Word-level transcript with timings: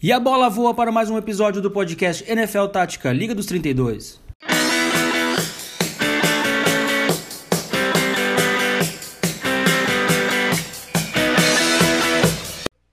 E 0.00 0.12
a 0.12 0.20
bola 0.20 0.48
voa 0.48 0.72
para 0.72 0.92
mais 0.92 1.10
um 1.10 1.18
episódio 1.18 1.60
do 1.60 1.72
podcast 1.72 2.22
NFL 2.30 2.66
Tática 2.68 3.12
Liga 3.12 3.34
dos 3.34 3.46
32. 3.46 4.22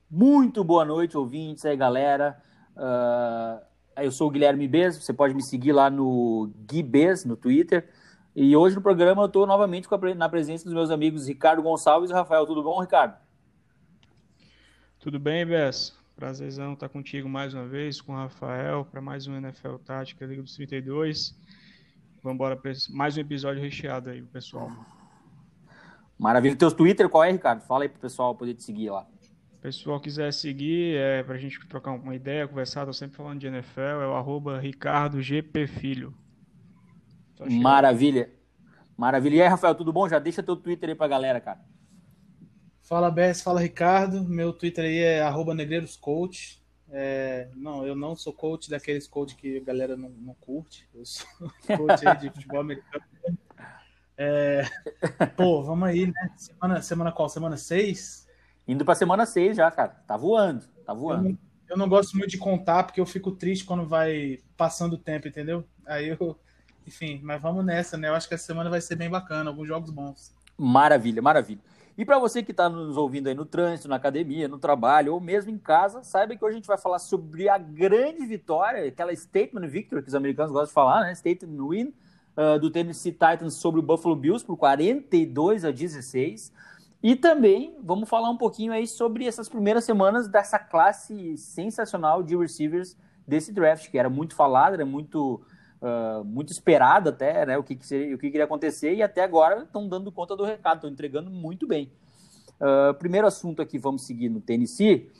Muito 0.09 0.63
boa 0.63 0.83
noite, 0.83 1.15
ouvintes 1.15 1.63
aí, 1.63 1.77
galera. 1.77 2.41
Uh, 2.75 3.61
eu 4.01 4.11
sou 4.11 4.27
o 4.27 4.31
Guilherme 4.31 4.67
Bez, 4.67 4.97
você 4.97 5.13
pode 5.13 5.35
me 5.35 5.43
seguir 5.43 5.73
lá 5.73 5.91
no 5.91 6.49
Gui 6.67 6.81
Bez, 6.81 7.23
no 7.23 7.37
Twitter. 7.37 7.87
E 8.35 8.57
hoje 8.57 8.75
no 8.75 8.81
programa 8.81 9.21
eu 9.21 9.27
estou 9.27 9.45
novamente 9.45 9.87
na 10.17 10.27
presença 10.27 10.65
dos 10.65 10.73
meus 10.73 10.89
amigos 10.89 11.27
Ricardo 11.27 11.61
Gonçalves 11.61 12.09
e 12.09 12.13
Rafael. 12.13 12.47
Tudo 12.47 12.63
bom, 12.63 12.81
Ricardo? 12.81 13.15
Tudo 14.99 15.19
bem, 15.19 15.45
Bez? 15.45 16.03
Prazerzão 16.15 16.73
estar 16.73 16.87
contigo 16.87 17.27
mais 17.27 17.53
uma 17.53 17.67
vez, 17.67 17.99
com 17.99 18.13
o 18.13 18.15
Rafael, 18.15 18.85
para 18.85 19.01
mais 19.01 19.27
um 19.27 19.35
NFL 19.35 19.75
Tática 19.85 20.25
Liga 20.25 20.41
dos 20.41 20.55
32. 20.55 21.37
Vamos 22.23 22.35
embora 22.35 22.55
para 22.55 22.71
mais 22.91 23.17
um 23.17 23.19
episódio 23.19 23.61
recheado 23.61 24.09
aí, 24.09 24.21
pessoal. 24.21 24.71
Maravilha. 26.17 26.55
Teus 26.55 26.71
Twitter, 26.71 27.09
qual 27.09 27.21
é, 27.21 27.31
Ricardo? 27.31 27.63
Fala 27.63 27.83
aí 27.83 27.89
pro 27.89 27.99
pessoal 27.99 28.33
poder 28.33 28.53
te 28.53 28.63
seguir 28.63 28.91
lá. 28.91 29.05
pessoal 29.61 29.99
quiser 29.99 30.31
seguir, 30.31 30.95
é, 30.95 31.21
para 31.21 31.35
a 31.35 31.37
gente 31.37 31.59
trocar 31.67 31.91
uma 31.91 32.15
ideia, 32.15 32.47
conversar, 32.47 32.85
tô 32.85 32.93
sempre 32.93 33.17
falando 33.17 33.41
de 33.41 33.47
NFL, 33.47 33.81
é 33.81 34.07
o 34.07 34.15
arroba 34.15 34.57
Ricardo 34.57 35.21
GP 35.21 35.67
Filho. 35.67 36.13
Maravilha. 37.61 38.31
Maravilha. 38.95 39.35
E 39.35 39.41
aí, 39.41 39.47
Rafael, 39.49 39.75
tudo 39.75 39.91
bom? 39.91 40.07
Já 40.07 40.17
deixa 40.17 40.41
teu 40.41 40.55
Twitter 40.55 40.87
aí 40.87 40.95
pra 40.95 41.09
galera, 41.09 41.41
cara. 41.41 41.59
Fala 42.85 43.09
Bess, 43.09 43.41
fala 43.41 43.59
Ricardo. 43.59 44.23
Meu 44.23 44.53
Twitter 44.53 44.85
aí 44.85 44.99
é 44.99 45.53
@negreiroscoach. 45.55 46.63
É, 46.91 47.49
não, 47.55 47.85
eu 47.85 47.95
não 47.95 48.15
sou 48.15 48.31
coach 48.31 48.69
daqueles 48.69 49.07
coach 49.07 49.35
que 49.35 49.57
a 49.57 49.63
galera 49.63 49.97
não, 49.97 50.09
não 50.09 50.35
curte. 50.35 50.87
Eu 50.93 51.03
sou 51.03 51.27
coach 51.75 52.07
aí 52.07 52.15
de 52.17 52.29
futebol 52.29 52.61
americano. 52.61 53.03
É, 54.15 54.63
pô, 55.35 55.63
vamos 55.63 55.89
aí, 55.89 56.05
né? 56.05 56.31
Semana, 56.37 56.81
semana 56.83 57.11
qual? 57.11 57.27
Semana 57.27 57.57
6? 57.57 58.27
Indo 58.67 58.85
pra 58.85 58.93
semana 58.93 59.25
6 59.25 59.57
já, 59.57 59.69
cara. 59.71 59.89
Tá 60.07 60.15
voando, 60.15 60.67
tá 60.85 60.93
voando. 60.93 61.29
Eu 61.29 61.31
não, 61.31 61.39
eu 61.69 61.77
não, 61.77 61.89
gosto 61.89 62.15
muito 62.15 62.29
de 62.29 62.37
contar, 62.37 62.83
porque 62.83 63.01
eu 63.01 63.05
fico 63.05 63.31
triste 63.31 63.65
quando 63.65 63.87
vai 63.87 64.39
passando 64.55 64.93
o 64.93 64.97
tempo, 64.97 65.27
entendeu? 65.27 65.67
Aí 65.87 66.09
eu. 66.09 66.39
Enfim, 66.85 67.19
mas 67.23 67.41
vamos 67.41 67.65
nessa, 67.65 67.97
né? 67.97 68.09
Eu 68.09 68.13
acho 68.13 68.27
que 68.27 68.35
essa 68.35 68.45
semana 68.45 68.69
vai 68.69 68.79
ser 68.79 68.95
bem 68.95 69.09
bacana, 69.09 69.49
alguns 69.49 69.67
jogos 69.67 69.89
bons. 69.89 70.35
Maravilha, 70.57 71.21
maravilha. 71.21 71.61
E 71.97 72.03
para 72.03 72.19
você 72.19 72.43
que 72.43 72.51
está 72.51 72.67
nos 72.67 72.97
ouvindo 72.97 73.27
aí 73.27 73.33
no 73.33 73.45
trânsito, 73.45 73.87
na 73.87 73.95
academia, 73.95 74.47
no 74.47 74.57
trabalho 74.57 75.13
ou 75.13 75.19
mesmo 75.21 75.49
em 75.49 75.57
casa, 75.57 76.03
saiba 76.03 76.35
que 76.35 76.43
hoje 76.43 76.53
a 76.53 76.57
gente 76.57 76.67
vai 76.67 76.77
falar 76.77 76.99
sobre 76.99 77.47
a 77.47 77.57
grande 77.57 78.25
vitória, 78.25 78.85
aquela 78.85 79.15
statement 79.15 79.67
victory 79.67 80.01
que 80.01 80.09
os 80.09 80.15
americanos 80.15 80.51
gostam 80.51 80.67
de 80.67 80.73
falar, 80.73 81.01
né? 81.01 81.15
Statement 81.15 81.67
win 81.69 81.93
uh, 82.35 82.59
do 82.59 82.69
Tennessee 82.69 83.13
Titans 83.13 83.53
sobre 83.53 83.79
o 83.79 83.83
Buffalo 83.83 84.15
Bills 84.15 84.45
por 84.45 84.57
42 84.57 85.63
a 85.63 85.71
16. 85.71 86.51
E 87.01 87.15
também 87.15 87.77
vamos 87.81 88.09
falar 88.09 88.29
um 88.29 88.37
pouquinho 88.37 88.73
aí 88.73 88.87
sobre 88.87 89.25
essas 89.25 89.47
primeiras 89.47 89.85
semanas 89.85 90.27
dessa 90.27 90.59
classe 90.59 91.37
sensacional 91.37 92.21
de 92.21 92.35
receivers 92.35 92.97
desse 93.25 93.53
draft, 93.53 93.89
que 93.89 93.97
era 93.97 94.09
muito 94.09 94.35
falada, 94.35 94.75
era 94.75 94.85
muito 94.85 95.41
uh, 95.85 96.23
muito 96.23 96.51
esperado 96.51 97.09
até, 97.09 97.45
né? 97.45 97.57
O 97.57 97.63
que, 97.63 97.75
que 97.75 97.85
seria, 97.85 98.15
o 98.15 98.17
que 98.17 98.31
queria 98.31 98.45
acontecer 98.45 98.95
e 98.95 99.03
até 99.03 99.23
agora 99.23 99.63
estão 99.63 99.87
dando 99.87 100.11
conta 100.11 100.35
do 100.35 100.43
recado, 100.43 100.77
estão 100.77 100.89
entregando 100.89 101.29
muito 101.29 101.67
bem. 101.67 101.91
Uh, 102.59 102.93
primeiro 102.95 103.27
assunto 103.27 103.61
aqui, 103.61 103.77
vamos 103.77 104.05
seguir 104.05 104.29
no 104.29 104.41
Tennessee. 104.41 105.11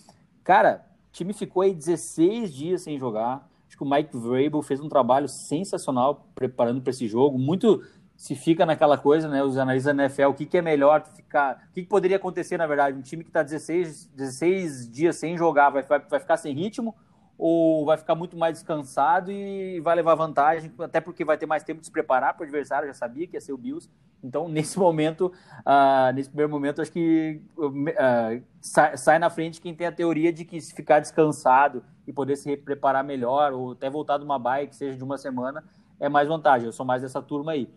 Cara, 0.44 0.86
o 1.10 1.12
time 1.14 1.34
ficou 1.34 1.62
aí 1.62 1.74
16 1.74 2.54
dias 2.54 2.82
sem 2.82 2.98
jogar. 2.98 3.48
Acho 3.68 3.78
que 3.78 3.84
o 3.84 3.90
Mike 3.90 4.16
Vrabel 4.16 4.62
fez 4.62 4.80
um 4.80 4.90
trabalho 4.90 5.28
sensacional 5.28 6.28
preparando 6.34 6.82
para 6.82 6.92
esse 6.92 7.08
jogo. 7.08 7.38
Muito 7.38 7.84
se 8.16 8.34
fica 8.34 8.66
naquela 8.66 8.98
coisa, 8.98 9.28
né? 9.28 9.44
Os 9.44 9.58
analistas 9.58 9.96
da 9.96 10.04
NFL, 10.04 10.28
o 10.28 10.34
que, 10.34 10.46
que 10.46 10.58
é 10.58 10.62
melhor 10.62 11.06
ficar. 11.14 11.68
O 11.70 11.74
que, 11.74 11.82
que 11.84 11.90
poderia 11.90 12.18
acontecer, 12.18 12.58
na 12.58 12.66
verdade? 12.66 12.98
Um 12.98 13.02
time 13.02 13.24
que 13.24 13.30
está 13.30 13.44
16, 13.44 14.06
16 14.16 14.90
dias 14.90 15.18
sem 15.18 15.38
jogar 15.38 15.70
vai, 15.70 15.84
vai, 15.84 16.00
vai 16.00 16.20
ficar 16.20 16.38
sem 16.38 16.54
ritmo 16.54 16.96
ou 17.38 17.86
vai 17.86 17.98
ficar 17.98 18.16
muito 18.16 18.38
mais 18.38 18.54
descansado 18.54 19.32
e 19.32 19.80
vai 19.82 19.96
levar 19.96 20.16
vantagem, 20.16 20.72
até 20.80 21.02
porque 21.02 21.26
vai 21.26 21.38
ter 21.38 21.46
mais 21.46 21.64
tempo 21.64 21.82
de 21.82 21.88
se 21.88 21.92
preparar 21.92 22.34
para 22.34 22.44
o 22.44 22.44
adversário, 22.44 22.88
já 22.88 22.94
sabia 22.94 23.28
que 23.28 23.36
ia 23.36 23.42
ser 23.42 23.52
o 23.52 23.58
Bills. 23.58 23.90
Então, 24.24 24.48
nesse 24.50 24.80
momento, 24.80 25.32
uh, 25.60 26.14
nesse 26.14 26.30
primeiro 26.30 26.52
momento, 26.52 26.82
acho 26.82 26.92
que 26.92 27.42
uh, 27.58 28.44
sai, 28.62 28.98
sai, 28.98 29.20
na 29.20 29.30
frente 29.30 29.60
quem 29.60 29.76
tem 29.76 29.88
a 29.88 29.92
teoria 29.92 30.32
de 30.32 30.46
que 30.46 30.60
se 30.62 30.74
ficar 30.74 31.00
descansado 31.00 31.84
e 32.08 32.14
poder 32.14 32.38
se 32.38 32.56
preparar 32.56 33.04
melhor, 33.04 33.52
ou 33.52 33.74
até 33.74 33.90
voltar 33.90 34.18
de 34.18 34.24
uma 34.24 34.40
bike, 34.40 34.70
que 34.70 34.76
seja 34.76 34.98
de 34.98 35.04
uma 35.04 35.18
semana, 35.18 35.64
é 36.00 36.08
mais 36.08 36.28
vantagem. 36.28 36.68
Eu 36.68 36.74
sou 36.74 36.86
mais 36.86 37.02
dessa 37.02 37.22
turma 37.22 37.52
aí. 37.52 37.70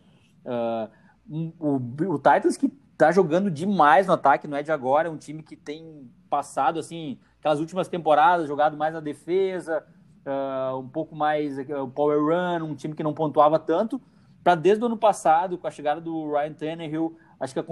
Uh, 0.44 1.54
o, 1.58 2.14
o 2.14 2.18
Titans 2.18 2.56
que 2.56 2.68
tá 2.96 3.10
jogando 3.12 3.50
demais 3.50 4.06
no 4.06 4.12
ataque, 4.12 4.48
não 4.48 4.56
é 4.56 4.62
de 4.62 4.72
agora, 4.72 5.08
é 5.08 5.10
um 5.10 5.16
time 5.16 5.42
que 5.42 5.56
tem 5.56 6.10
passado 6.28 6.78
assim 6.78 7.18
aquelas 7.48 7.60
últimas 7.60 7.88
temporadas, 7.88 8.46
jogado 8.46 8.76
mais 8.76 8.92
na 8.92 9.00
defesa, 9.00 9.82
uh, 10.26 10.78
um 10.78 10.88
pouco 10.88 11.16
mais 11.16 11.58
uh, 11.58 11.88
power 11.94 12.20
run, 12.20 12.64
um 12.64 12.74
time 12.74 12.94
que 12.94 13.02
não 13.02 13.14
pontuava 13.14 13.58
tanto, 13.58 14.00
para 14.44 14.54
desde 14.54 14.82
o 14.82 14.86
ano 14.86 14.96
passado, 14.96 15.56
com 15.56 15.66
a 15.66 15.70
chegada 15.70 16.00
do 16.00 16.30
Ryan 16.30 16.52
Tannehill, 16.52 17.16
acho 17.40 17.54
que 17.54 17.60
a 17.60 17.64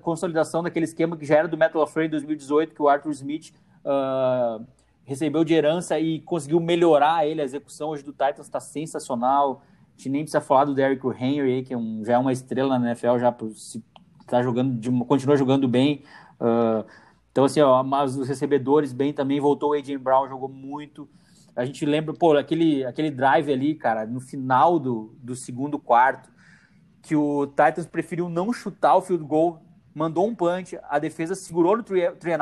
consolidação, 0.00 0.62
daquele 0.62 0.84
esquema 0.84 1.16
que 1.16 1.24
já 1.24 1.36
era 1.36 1.48
do 1.48 1.56
Metal 1.56 1.80
LaFleur 1.80 2.06
em 2.06 2.10
2018, 2.10 2.74
que 2.74 2.82
o 2.82 2.88
Arthur 2.88 3.10
Smith 3.12 3.52
uh, 3.84 4.64
recebeu 5.04 5.44
de 5.44 5.54
herança 5.54 5.98
e 5.98 6.20
conseguiu 6.20 6.58
melhorar 6.58 7.26
ele, 7.26 7.40
a 7.40 7.44
execução 7.44 7.90
hoje 7.90 8.02
do 8.02 8.12
Titans 8.12 8.46
está 8.46 8.60
sensacional, 8.60 9.62
a 9.94 9.96
gente 9.96 10.08
nem 10.08 10.22
precisa 10.22 10.40
falar 10.40 10.64
do 10.64 10.74
Derrick 10.74 11.06
Henry, 11.06 11.62
que 11.62 11.74
é 11.74 11.76
um, 11.76 12.04
já 12.04 12.14
é 12.14 12.18
uma 12.18 12.32
estrela 12.32 12.78
na 12.78 12.88
NFL, 12.88 13.18
já 13.18 13.34
se, 13.54 13.84
tá 14.26 14.42
jogando, 14.42 14.78
de, 14.78 14.90
continua 15.04 15.36
jogando 15.36 15.68
bem, 15.68 16.02
uh, 16.40 16.84
então, 17.32 17.44
assim, 17.44 17.60
ó, 17.62 17.82
mas 17.82 18.16
os 18.16 18.28
recebedores 18.28 18.92
bem 18.92 19.12
também, 19.12 19.40
voltou 19.40 19.70
o 19.70 19.72
A.J. 19.72 19.96
Brown, 19.96 20.28
jogou 20.28 20.50
muito. 20.50 21.08
A 21.56 21.64
gente 21.64 21.84
lembra, 21.86 22.12
pô, 22.12 22.36
aquele, 22.36 22.84
aquele 22.84 23.10
drive 23.10 23.50
ali, 23.50 23.74
cara, 23.74 24.06
no 24.06 24.20
final 24.20 24.78
do, 24.78 25.14
do 25.22 25.34
segundo 25.34 25.78
quarto, 25.78 26.30
que 27.00 27.16
o 27.16 27.46
Titans 27.46 27.86
preferiu 27.86 28.28
não 28.28 28.52
chutar 28.52 28.96
o 28.96 29.00
field 29.00 29.24
goal, 29.24 29.62
mandou 29.94 30.26
um 30.26 30.34
punch, 30.34 30.78
a 30.88 30.98
defesa 30.98 31.34
segurou 31.34 31.76
no 31.76 31.82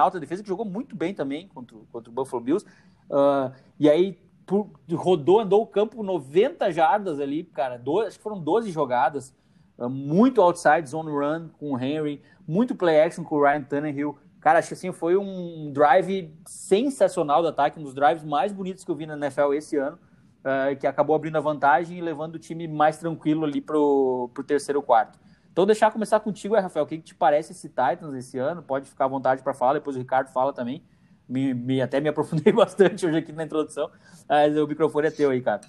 out, 0.02 0.16
a 0.16 0.20
defesa 0.20 0.42
que 0.42 0.48
jogou 0.48 0.66
muito 0.66 0.94
bem 0.94 1.14
também 1.14 1.48
contra, 1.48 1.76
contra 1.90 2.10
o 2.10 2.12
Buffalo 2.12 2.42
Bills, 2.42 2.66
uh, 3.10 3.52
e 3.78 3.88
aí 3.88 4.18
por, 4.44 4.70
rodou, 4.92 5.40
andou 5.40 5.62
o 5.62 5.66
campo 5.66 6.02
90 6.02 6.70
jardas 6.72 7.20
ali, 7.20 7.44
cara, 7.44 7.76
dois, 7.76 8.08
acho 8.08 8.18
que 8.18 8.22
foram 8.22 8.40
12 8.40 8.70
jogadas, 8.70 9.34
uh, 9.78 9.88
muito 9.88 10.42
outside 10.42 10.88
zone 10.88 11.10
run 11.10 11.48
com 11.58 11.72
o 11.72 11.78
Henry, 11.78 12.22
muito 12.46 12.74
play 12.74 13.00
action 13.00 13.24
com 13.24 13.36
o 13.36 13.42
Ryan 13.42 13.62
Tannehill, 13.62 14.16
Cara, 14.40 14.58
acho 14.58 14.68
que 14.68 14.74
assim 14.74 14.90
foi 14.90 15.16
um 15.16 15.70
drive 15.70 16.34
sensacional 16.46 17.42
do 17.42 17.48
ataque, 17.48 17.78
um 17.78 17.82
dos 17.82 17.94
drives 17.94 18.24
mais 18.24 18.52
bonitos 18.52 18.84
que 18.84 18.90
eu 18.90 18.96
vi 18.96 19.04
na 19.04 19.14
NFL 19.14 19.52
esse 19.52 19.76
ano, 19.76 19.98
uh, 20.40 20.74
que 20.78 20.86
acabou 20.86 21.14
abrindo 21.14 21.36
a 21.36 21.40
vantagem 21.40 21.98
e 21.98 22.00
levando 22.00 22.36
o 22.36 22.38
time 22.38 22.66
mais 22.66 22.96
tranquilo 22.96 23.44
ali 23.44 23.60
pro, 23.60 24.30
pro 24.32 24.42
terceiro 24.42 24.82
quarto. 24.82 25.18
Então, 25.52 25.66
deixar 25.66 25.90
começar 25.90 26.20
contigo, 26.20 26.54
Rafael, 26.54 26.84
o 26.84 26.88
que, 26.88 26.96
que 26.96 27.04
te 27.04 27.14
parece 27.14 27.52
esse 27.52 27.68
Titans 27.68 28.14
esse 28.14 28.38
ano? 28.38 28.62
Pode 28.62 28.88
ficar 28.88 29.04
à 29.04 29.08
vontade 29.08 29.42
para 29.42 29.52
falar, 29.52 29.74
depois 29.74 29.94
o 29.96 29.98
Ricardo 29.98 30.28
fala 30.28 30.54
também. 30.54 30.82
Me, 31.28 31.52
me, 31.52 31.82
até 31.82 32.00
me 32.00 32.08
aprofundei 32.08 32.52
bastante 32.52 33.04
hoje 33.06 33.18
aqui 33.18 33.32
na 33.32 33.44
introdução, 33.44 33.90
mas 34.28 34.56
o 34.56 34.66
microfone 34.66 35.08
é 35.08 35.10
teu 35.10 35.30
aí, 35.30 35.42
cara. 35.42 35.60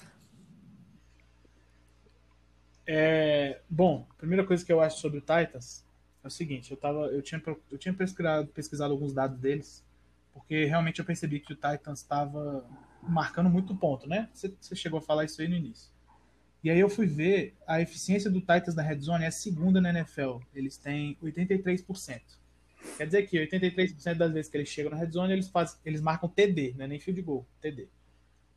É, 2.87 3.59
bom, 3.69 4.07
primeira 4.17 4.45
coisa 4.45 4.65
que 4.65 4.71
eu 4.71 4.79
acho 4.79 4.99
sobre 4.99 5.19
o 5.19 5.21
Titans 5.21 5.85
é 6.23 6.27
o 6.27 6.31
seguinte, 6.31 6.71
eu, 6.71 6.77
tava, 6.77 7.07
eu 7.07 7.21
tinha, 7.21 7.41
eu 7.71 7.77
tinha 7.77 7.93
pesquisado, 7.93 8.47
pesquisado 8.47 8.93
alguns 8.93 9.13
dados 9.13 9.39
deles, 9.39 9.83
porque 10.33 10.65
realmente 10.65 10.99
eu 10.99 11.05
percebi 11.05 11.39
que 11.39 11.53
o 11.53 11.55
Titans 11.55 11.99
estava 11.99 12.65
marcando 13.01 13.49
muito 13.49 13.75
ponto, 13.75 14.07
né? 14.07 14.29
Você, 14.33 14.75
chegou 14.75 14.99
a 14.99 15.01
falar 15.01 15.25
isso 15.25 15.41
aí 15.41 15.47
no 15.47 15.55
início. 15.55 15.89
E 16.63 16.69
aí 16.69 16.79
eu 16.79 16.89
fui 16.89 17.07
ver 17.07 17.55
a 17.65 17.81
eficiência 17.81 18.29
do 18.29 18.39
Titans 18.39 18.75
na 18.75 18.83
Red 18.83 18.99
Zone 18.99 19.23
é 19.23 19.27
a 19.27 19.31
segunda 19.31 19.81
na 19.81 19.89
NFL. 19.89 20.37
Eles 20.53 20.77
têm 20.77 21.17
83%. 21.23 22.21
Quer 22.97 23.05
dizer 23.05 23.23
que 23.27 23.37
83% 23.37 24.15
das 24.15 24.31
vezes 24.31 24.51
que 24.51 24.57
eles 24.57 24.69
chegam 24.69 24.91
na 24.91 24.97
Red 24.97 25.11
Zone, 25.11 25.33
eles, 25.33 25.49
faz, 25.49 25.79
eles 25.83 26.01
marcam 26.01 26.29
TD, 26.29 26.75
né? 26.77 26.85
nem 26.85 26.99
field 26.99 27.21
goal, 27.23 27.47
TD. 27.59 27.87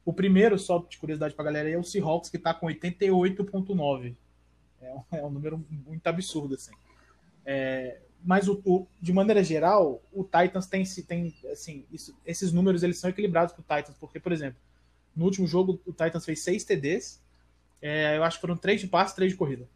O 0.05 0.13
primeiro, 0.13 0.59
só 0.59 0.79
de 0.79 0.99
curiosidade 0.99 1.35
pra 1.35 1.45
galera, 1.45 1.69
é 1.69 1.79
o 1.79 1.83
Seahawks, 1.83 2.29
que 2.29 2.39
tá 2.39 2.53
com 2.53 2.67
88.9. 2.67 4.15
É, 4.83 4.93
um, 4.93 5.03
é 5.13 5.25
um 5.25 5.31
número 5.31 5.65
muito 5.71 6.07
absurdo, 6.07 6.55
assim. 6.55 6.73
É, 7.45 8.01
mas 8.25 8.49
o, 8.49 8.61
o, 8.65 8.87
de 9.01 9.13
maneira 9.13 9.45
geral, 9.45 10.03
o 10.13 10.25
Titans 10.25 10.67
tem, 10.67 10.85
tem 11.07 11.35
assim, 11.53 11.85
isso, 11.93 12.17
esses 12.25 12.53
números 12.53 12.83
eles 12.83 12.99
são 12.99 13.11
equilibrados 13.11 13.55
para 13.55 13.61
o 13.61 13.77
Titans, 13.77 13.97
porque, 13.99 14.19
por 14.19 14.33
exemplo, 14.33 14.59
no 15.15 15.27
último 15.27 15.47
jogo 15.47 15.81
o 15.85 15.93
Titans 15.93 16.25
fez 16.25 16.41
6 16.41 16.65
TDs, 16.65 17.23
é, 17.83 18.17
eu 18.17 18.25
acho 18.25 18.39
que 18.39 18.41
foram 18.41 18.57
3 18.57 18.81
de 18.81 18.87
passe, 18.87 19.15
3 19.15 19.33
de 19.33 19.39
corrida. 19.39 19.69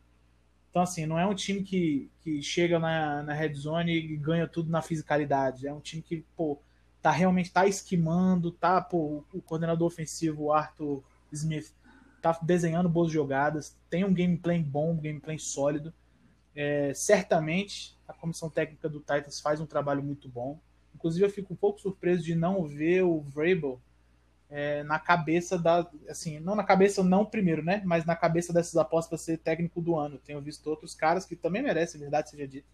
Então, 0.70 0.82
assim, 0.82 1.06
não 1.06 1.19
é 1.19 1.26
um 1.26 1.35
time 1.35 1.62
que, 1.62 2.11
que 2.20 2.43
chega 2.43 2.79
na, 2.79 3.23
na 3.23 3.32
red 3.35 3.55
zone 3.55 3.93
e 3.93 4.17
ganha 4.17 4.47
tudo 4.47 4.71
na 4.71 4.82
fisicalidade. 4.82 5.67
É 5.67 5.73
um 5.73 5.81
time 5.81 6.03
que, 6.03 6.25
pô, 6.37 6.59
tá 7.03 7.11
realmente 7.11 7.53
tá 7.53 7.67
esquimando, 7.67 8.50
tá, 8.50 8.81
pô, 8.81 9.25
o 9.32 9.41
coordenador 9.43 9.87
ofensivo, 9.87 10.53
Arthur 10.53 11.03
Smith, 11.32 11.73
tá 12.21 12.38
desenhando 12.43 12.88
boas 12.88 13.11
jogadas, 13.11 13.76
tem 13.88 14.05
um 14.05 14.12
gameplay 14.12 14.62
bom, 14.62 14.93
um 14.93 15.00
gameplay 15.00 15.38
sólido. 15.38 15.93
É, 16.60 16.93
certamente 16.93 17.96
a 18.08 18.12
comissão 18.12 18.50
técnica 18.50 18.88
do 18.88 18.99
Titans 18.99 19.38
faz 19.38 19.60
um 19.60 19.66
trabalho 19.66 20.02
muito 20.02 20.28
bom. 20.28 20.58
Inclusive, 20.93 21.25
eu 21.25 21.31
fico 21.31 21.52
um 21.52 21.56
pouco 21.56 21.81
surpreso 21.81 22.25
de 22.25 22.34
não 22.34 22.66
ver 22.66 23.05
o 23.05 23.20
Vrabel 23.20 23.81
é, 24.50 24.82
na 24.82 24.99
cabeça 24.99 25.56
da. 25.56 25.88
Assim, 26.08 26.40
não 26.40 26.56
na 26.56 26.64
cabeça, 26.64 27.00
não 27.05 27.25
primeiro, 27.25 27.62
né? 27.62 27.81
Mas 27.84 28.05
na 28.05 28.16
cabeça 28.16 28.52
dessas 28.52 28.76
apostas 28.76 29.08
para 29.08 29.19
ser 29.19 29.38
técnico 29.38 29.81
do 29.81 29.94
ano. 29.94 30.19
Tenho 30.19 30.40
visto 30.40 30.66
outros 30.66 30.96
caras 30.96 31.25
que 31.25 31.37
também 31.37 31.62
merecem, 31.62 32.00
verdade 32.00 32.31
seja 32.31 32.49
dito. 32.49 32.66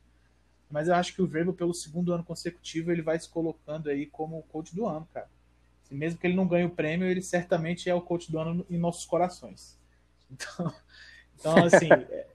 Mas 0.70 0.88
eu 0.88 0.94
acho 0.94 1.14
que 1.14 1.20
o 1.20 1.26
Vrabel, 1.26 1.52
pelo 1.52 1.74
segundo 1.74 2.10
ano 2.10 2.24
consecutivo, 2.24 2.90
ele 2.90 3.02
vai 3.02 3.20
se 3.20 3.28
colocando 3.28 3.90
aí 3.90 4.06
como 4.06 4.42
coach 4.44 4.74
do 4.74 4.86
ano, 4.86 5.06
cara. 5.12 5.28
E 5.90 5.94
mesmo 5.94 6.18
que 6.18 6.26
ele 6.26 6.36
não 6.36 6.48
ganhe 6.48 6.64
o 6.64 6.70
prêmio, 6.70 7.06
ele 7.06 7.20
certamente 7.20 7.90
é 7.90 7.94
o 7.94 8.00
coach 8.00 8.32
do 8.32 8.38
ano 8.38 8.64
em 8.70 8.78
nossos 8.78 9.04
corações. 9.04 9.78
Então, 10.30 10.74
então 11.38 11.64
assim, 11.66 11.90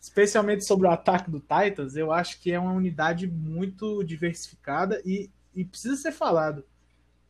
especialmente 0.00 0.64
sobre 0.64 0.88
o 0.88 0.90
ataque 0.90 1.30
do 1.30 1.40
Titans, 1.40 1.94
eu 1.94 2.10
acho 2.10 2.40
que 2.40 2.50
é 2.50 2.58
uma 2.58 2.72
unidade 2.72 3.26
muito 3.26 4.02
diversificada 4.02 5.00
e, 5.04 5.30
e 5.54 5.64
precisa 5.64 5.96
ser 5.96 6.12
falado. 6.12 6.64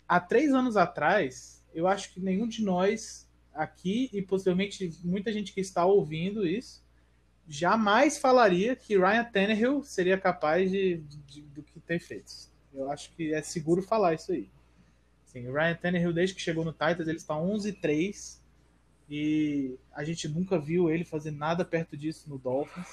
Há 0.08 0.20
três 0.20 0.52
anos 0.52 0.76
atrás, 0.76 1.64
eu 1.74 1.88
acho 1.88 2.12
que 2.12 2.20
nenhum 2.20 2.46
de 2.46 2.62
nós 2.62 3.28
aqui, 3.52 4.08
e 4.12 4.22
possivelmente 4.22 4.96
muita 5.04 5.32
gente 5.32 5.52
que 5.52 5.60
está 5.60 5.84
ouvindo 5.84 6.46
isso, 6.46 6.84
jamais 7.48 8.16
falaria 8.16 8.76
que 8.76 8.96
Ryan 8.96 9.24
Tannehill 9.24 9.82
seria 9.82 10.16
capaz 10.16 10.70
de, 10.70 10.98
de, 11.26 11.42
do 11.42 11.62
que 11.62 11.80
tem 11.80 11.98
feito. 11.98 12.32
Eu 12.72 12.88
acho 12.90 13.10
que 13.16 13.34
é 13.34 13.42
seguro 13.42 13.82
falar 13.82 14.14
isso 14.14 14.30
aí. 14.30 14.48
Sim, 15.24 15.50
Ryan 15.50 15.74
Tannehill, 15.74 16.12
desde 16.12 16.36
que 16.36 16.40
chegou 16.40 16.64
no 16.64 16.72
Titans, 16.72 17.08
ele 17.08 17.18
está 17.18 17.34
11-3 17.34 18.39
e 19.10 19.76
a 19.92 20.04
gente 20.04 20.28
nunca 20.28 20.56
viu 20.56 20.88
ele 20.88 21.04
fazer 21.04 21.32
nada 21.32 21.64
perto 21.64 21.96
disso 21.96 22.30
no 22.30 22.38
Dolphins. 22.38 22.86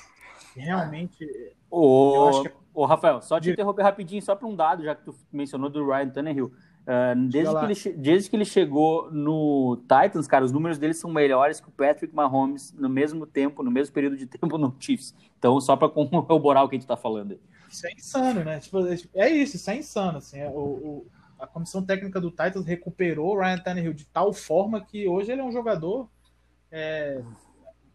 Realmente. 0.56 1.26
Ô, 1.70 2.42
que... 2.42 2.52
ô 2.74 2.86
Rafael, 2.86 3.22
só 3.22 3.40
te 3.40 3.52
interromper 3.52 3.84
rapidinho, 3.84 4.22
só 4.22 4.36
para 4.36 4.48
um 4.48 4.56
dado, 4.56 4.84
já 4.84 4.96
que 4.96 5.04
tu 5.04 5.16
mencionou 5.32 5.70
do 5.70 5.86
Ryan 5.86 6.10
Tannehill. 6.10 6.52
Uh, 6.88 7.28
desde, 7.28 7.54
que 7.54 7.90
ele, 7.90 7.98
desde 7.98 8.30
que 8.30 8.36
ele 8.36 8.46
chegou 8.46 9.12
no 9.12 9.78
Titans, 9.82 10.26
cara, 10.26 10.46
os 10.46 10.54
números 10.54 10.78
dele 10.78 10.94
são 10.94 11.12
melhores 11.12 11.60
que 11.60 11.68
o 11.68 11.72
Patrick 11.72 12.16
Mahomes 12.16 12.72
no 12.72 12.88
mesmo 12.88 13.28
tempo, 13.28 13.62
no 13.62 13.70
mesmo 13.70 13.94
período 13.94 14.16
de 14.16 14.26
tempo 14.28 14.58
no 14.58 14.74
Chiefs. 14.80 15.14
Então, 15.38 15.60
só 15.62 15.76
para 15.76 15.90
corroborar 15.90 16.64
o 16.64 16.70
que 16.70 16.76
a 16.76 16.78
gente 16.78 16.86
está 16.86 16.98
falando 16.98 17.34
aí. 17.34 17.40
Isso 17.70 17.86
é 17.86 17.92
insano, 17.92 18.44
né? 18.44 18.60
Tipo, 18.60 18.80
é 19.14 19.30
isso, 19.30 19.58
isso 19.58 19.70
é 19.70 19.76
insano. 19.76 20.18
Assim, 20.18 20.40
é, 20.40 20.48
o, 20.48 20.54
o, 20.54 21.06
a 21.40 21.48
comissão 21.48 21.86
técnica 21.86 22.20
do 22.20 22.32
Titans 22.32 22.66
recuperou 22.66 23.36
o 23.36 23.40
Ryan 23.40 23.60
Tannehill 23.60 23.94
de 23.94 24.06
tal 24.06 24.34
forma 24.34 24.84
que 24.84 25.08
hoje 25.08 25.32
ele 25.32 25.42
é 25.42 25.44
um 25.44 25.52
jogador 25.52 26.10
é, 26.72 27.22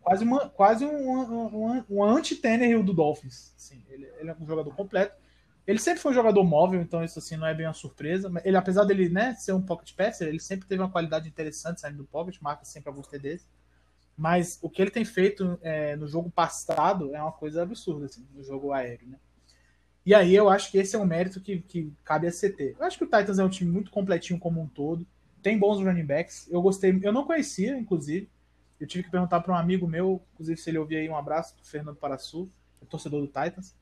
quase, 0.00 0.24
uma, 0.24 0.48
quase 0.48 0.84
um, 0.84 0.90
um, 0.90 1.84
um 1.88 2.04
anti-Tannehill 2.04 2.82
do 2.82 2.92
Dolphins. 2.92 3.54
Assim, 3.56 3.82
ele, 3.88 4.08
ele, 4.18 4.30
é 4.30 4.36
um 4.38 4.46
jogador 4.46 4.74
completo. 4.74 5.14
Ele 5.66 5.78
sempre 5.78 6.00
foi 6.00 6.10
um 6.10 6.14
jogador 6.14 6.42
móvel, 6.42 6.80
então 6.80 7.04
isso 7.04 7.18
assim 7.18 7.36
não 7.36 7.46
é 7.46 7.54
bem 7.54 7.66
uma 7.66 7.72
surpresa. 7.72 8.30
Ele, 8.44 8.56
apesar 8.56 8.84
dele 8.84 9.08
né, 9.08 9.34
ser 9.34 9.52
um 9.52 9.62
pocket 9.62 9.94
passer, 9.94 10.28
ele 10.28 10.40
sempre 10.40 10.66
teve 10.66 10.82
uma 10.82 10.90
qualidade 10.90 11.28
interessante 11.28 11.80
saindo 11.80 11.98
do 11.98 12.04
pocket, 12.04 12.40
marca 12.40 12.64
sempre 12.64 12.88
alguns 12.88 13.06
TDs. 13.06 13.46
Mas 14.16 14.58
o 14.60 14.68
que 14.68 14.82
ele 14.82 14.90
tem 14.90 15.04
feito 15.04 15.58
é, 15.62 15.96
no 15.96 16.06
jogo 16.06 16.30
passado 16.30 17.14
é 17.14 17.22
uma 17.22 17.32
coisa 17.32 17.62
absurda, 17.62 18.06
assim, 18.06 18.26
no 18.34 18.42
jogo 18.42 18.72
aéreo, 18.72 19.08
né? 19.08 19.18
E 20.04 20.14
aí 20.14 20.34
eu 20.34 20.48
acho 20.48 20.70
que 20.70 20.78
esse 20.78 20.96
é 20.96 20.98
um 20.98 21.04
mérito 21.04 21.40
que, 21.40 21.60
que 21.60 21.92
cabe 22.04 22.26
a 22.26 22.30
CT. 22.30 22.76
Eu 22.78 22.84
acho 22.84 22.98
que 22.98 23.04
o 23.04 23.06
Titans 23.06 23.38
é 23.38 23.44
um 23.44 23.48
time 23.48 23.70
muito 23.70 23.90
completinho 23.90 24.38
como 24.38 24.60
um 24.60 24.66
todo. 24.66 25.06
Tem 25.40 25.58
bons 25.58 25.80
running 25.80 26.04
backs. 26.04 26.48
Eu 26.50 26.60
gostei, 26.60 26.98
eu 27.02 27.12
não 27.12 27.24
conhecia, 27.24 27.76
inclusive. 27.76 28.28
Eu 28.80 28.86
tive 28.86 29.04
que 29.04 29.10
perguntar 29.10 29.40
para 29.40 29.52
um 29.52 29.56
amigo 29.56 29.86
meu, 29.86 30.20
inclusive 30.32 30.60
se 30.60 30.70
ele 30.70 30.78
ouvir 30.78 30.96
aí 30.96 31.08
um 31.08 31.16
abraço 31.16 31.56
do 31.56 31.64
Fernando 31.64 31.96
Paraçu, 31.96 32.50
é 32.80 32.84
torcedor 32.84 33.20
do 33.20 33.28
Titans. 33.28 33.76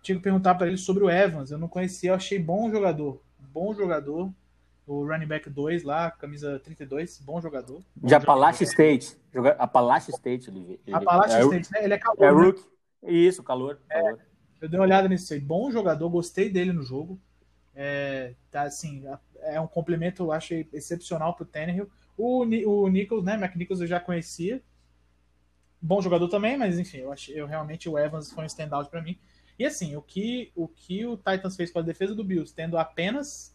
Tive 0.00 0.20
que 0.20 0.24
perguntar 0.24 0.54
para 0.54 0.68
ele 0.68 0.76
sobre 0.76 1.02
o 1.02 1.10
Evans. 1.10 1.50
Eu 1.50 1.58
não 1.58 1.66
conhecia, 1.66 2.10
eu 2.10 2.14
achei 2.14 2.38
bom 2.38 2.70
jogador. 2.70 3.20
Bom 3.38 3.74
jogador. 3.74 4.30
O 4.86 5.04
running 5.04 5.26
back 5.26 5.48
2 5.48 5.82
lá, 5.82 6.10
camisa 6.10 6.60
32, 6.62 7.18
bom 7.20 7.40
jogador. 7.40 7.80
Bom 7.96 8.06
de 8.06 8.14
Appalachian 8.14 8.66
State. 8.66 9.16
Appalachian 9.58 10.14
State, 10.14 10.50
ele, 10.50 10.78
ele 10.86 10.94
Appalachian 10.94 11.38
é, 11.38 11.42
State, 11.42 11.72
né? 11.72 11.84
Ele 11.84 11.94
é 11.94 11.98
calor. 11.98 12.54
É 13.02 13.06
né? 13.06 13.12
Isso, 13.12 13.42
calor. 13.42 13.80
calor. 13.88 14.20
É. 14.20 14.33
Eu 14.60 14.68
dei 14.68 14.78
uma 14.78 14.86
olhada 14.86 15.08
nisso 15.08 15.32
aí. 15.32 15.40
Bom 15.40 15.70
jogador, 15.70 16.08
gostei 16.08 16.48
dele 16.48 16.72
no 16.72 16.82
jogo. 16.82 17.18
É, 17.74 18.34
tá 18.50 18.62
assim, 18.62 19.04
é 19.40 19.60
um 19.60 19.66
complemento, 19.66 20.22
eu 20.22 20.32
achei 20.32 20.68
excepcional 20.72 21.34
pro 21.34 21.44
Tannehill. 21.44 21.90
O, 22.16 22.40
o 22.40 22.88
Nichols, 22.88 23.24
né? 23.24 23.34
McNichols 23.34 23.80
eu 23.80 23.86
já 23.86 23.98
conhecia. 23.98 24.62
Bom 25.80 26.00
jogador 26.00 26.28
também, 26.28 26.56
mas 26.56 26.78
enfim, 26.78 26.98
eu 26.98 27.12
achei 27.12 27.38
eu 27.38 27.46
realmente 27.46 27.88
o 27.88 27.98
Evans 27.98 28.32
foi 28.32 28.44
um 28.44 28.46
standout 28.46 28.88
para 28.88 29.02
mim. 29.02 29.18
E 29.58 29.66
assim, 29.66 29.96
o 29.96 30.02
que 30.02 30.50
o 30.54 30.66
que 30.66 31.04
o 31.04 31.16
Titans 31.16 31.56
fez 31.56 31.70
com 31.70 31.78
a 31.80 31.82
defesa 31.82 32.14
do 32.14 32.24
Bills, 32.24 32.54
tendo 32.54 32.78
apenas 32.78 33.54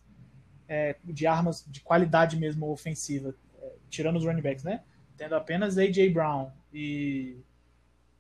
é, 0.68 0.96
de 1.04 1.26
armas 1.26 1.66
de 1.68 1.82
qualidade 1.82 2.38
mesmo 2.38 2.70
ofensiva, 2.70 3.34
é, 3.62 3.72
tirando 3.90 4.18
os 4.18 4.26
running 4.26 4.42
backs, 4.42 4.64
né? 4.64 4.84
Tendo 5.18 5.36
apenas 5.36 5.78
AJ 5.78 6.14
Brown 6.14 6.52
e 6.74 7.38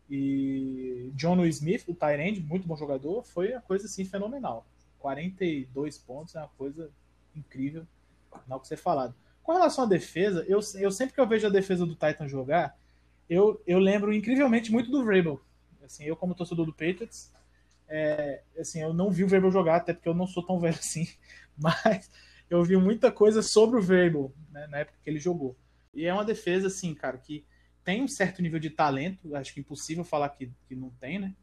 e 0.09 1.11
John 1.13 1.45
Smith, 1.45 1.83
o 1.88 1.94
Tyrande, 1.94 2.41
muito 2.41 2.67
bom 2.67 2.75
jogador, 2.75 3.23
foi 3.23 3.51
uma 3.51 3.61
coisa 3.61 3.85
assim 3.85 4.03
fenomenal. 4.03 4.65
42 4.97 5.97
pontos 6.00 6.35
é 6.35 6.39
uma 6.39 6.50
coisa 6.50 6.91
incrível, 7.35 7.85
não 8.47 8.57
o 8.57 8.59
que 8.59 8.67
ser 8.67 8.77
falado. 8.77 9.13
Com 9.44 9.53
relação 9.53 9.83
à 9.83 9.88
defesa, 9.88 10.44
eu, 10.47 10.59
eu 10.75 10.91
sempre 10.91 11.13
que 11.13 11.19
eu 11.19 11.27
vejo 11.27 11.47
a 11.47 11.50
defesa 11.50 11.85
do 11.85 11.95
Titan 11.95 12.27
jogar, 12.27 12.77
eu, 13.29 13.61
eu 13.65 13.79
lembro 13.79 14.11
incrivelmente 14.11 14.71
muito 14.71 14.89
do 14.89 15.03
Vrabel. 15.03 15.39
Assim, 15.83 16.03
eu 16.03 16.15
como 16.15 16.35
torcedor 16.35 16.65
do 16.65 16.73
Patriots, 16.73 17.31
é, 17.88 18.41
assim, 18.59 18.81
eu 18.81 18.94
não 18.94 19.12
vi 19.12 19.23
o 19.23 19.27
Vrabel 19.27 19.51
jogar, 19.51 19.77
até 19.77 19.94
porque 19.94 20.09
eu 20.09 20.13
não 20.13 20.27
sou 20.27 20.44
tão 20.44 20.59
velho 20.59 20.77
assim, 20.79 21.07
mas 21.57 22.09
eu 22.50 22.63
vi 22.63 22.75
muita 22.77 23.12
coisa 23.12 23.41
sobre 23.41 23.79
o 23.79 23.81
Vrabel 23.81 24.33
né, 24.51 24.67
na 24.67 24.79
época 24.79 24.97
que 25.03 25.09
ele 25.09 25.19
jogou. 25.19 25.55
E 25.94 26.05
é 26.05 26.13
uma 26.13 26.25
defesa, 26.25 26.67
assim, 26.67 26.94
cara, 26.94 27.17
que 27.17 27.45
tem 27.89 28.03
um 28.03 28.07
certo 28.07 28.39
nível 28.39 28.59
de 28.59 28.69
talento, 28.69 29.36
acho 29.36 29.51
que 29.51 29.59
é 29.59 29.62
impossível 29.62 30.03
falar 30.03 30.30
que, 30.30 30.51
que 30.68 30.75
não 30.75 30.91
tem, 30.91 31.18
né? 31.18 31.33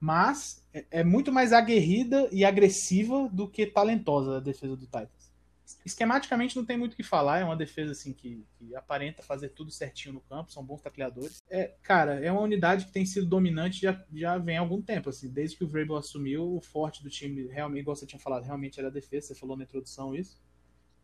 Mas 0.00 0.66
é, 0.72 0.86
é 0.90 1.04
muito 1.04 1.30
mais 1.30 1.52
aguerrida 1.52 2.30
e 2.32 2.46
agressiva 2.46 3.28
do 3.30 3.46
que 3.46 3.66
talentosa 3.66 4.38
a 4.38 4.40
defesa 4.40 4.74
do 4.74 4.86
Titans. 4.86 5.30
Esquematicamente 5.84 6.56
não 6.56 6.64
tem 6.64 6.78
muito 6.78 6.94
o 6.94 6.96
que 6.96 7.02
falar, 7.02 7.40
é 7.40 7.44
uma 7.44 7.54
defesa 7.54 7.92
assim 7.92 8.14
que, 8.14 8.42
que, 8.56 8.74
aparenta 8.74 9.22
fazer 9.22 9.50
tudo 9.50 9.70
certinho 9.70 10.14
no 10.14 10.22
campo, 10.22 10.50
são 10.50 10.64
bons 10.64 10.80
tacleadores. 10.80 11.42
É, 11.50 11.74
cara, 11.82 12.24
é 12.24 12.32
uma 12.32 12.40
unidade 12.40 12.86
que 12.86 12.92
tem 12.92 13.04
sido 13.04 13.26
dominante 13.26 13.82
já, 13.82 14.02
já 14.14 14.38
vem 14.38 14.56
há 14.56 14.60
algum 14.60 14.80
tempo, 14.80 15.10
assim, 15.10 15.28
desde 15.28 15.58
que 15.58 15.64
o 15.64 15.68
Vrabel 15.68 15.96
assumiu, 15.96 16.56
o 16.56 16.60
forte 16.62 17.02
do 17.02 17.10
time, 17.10 17.48
realmente, 17.48 17.82
igual 17.82 17.94
você 17.94 18.06
tinha 18.06 18.18
falado, 18.18 18.44
realmente 18.44 18.78
era 18.78 18.88
a 18.88 18.90
defesa, 18.90 19.26
você 19.26 19.34
falou 19.34 19.58
na 19.58 19.64
introdução 19.64 20.14
isso. 20.14 20.40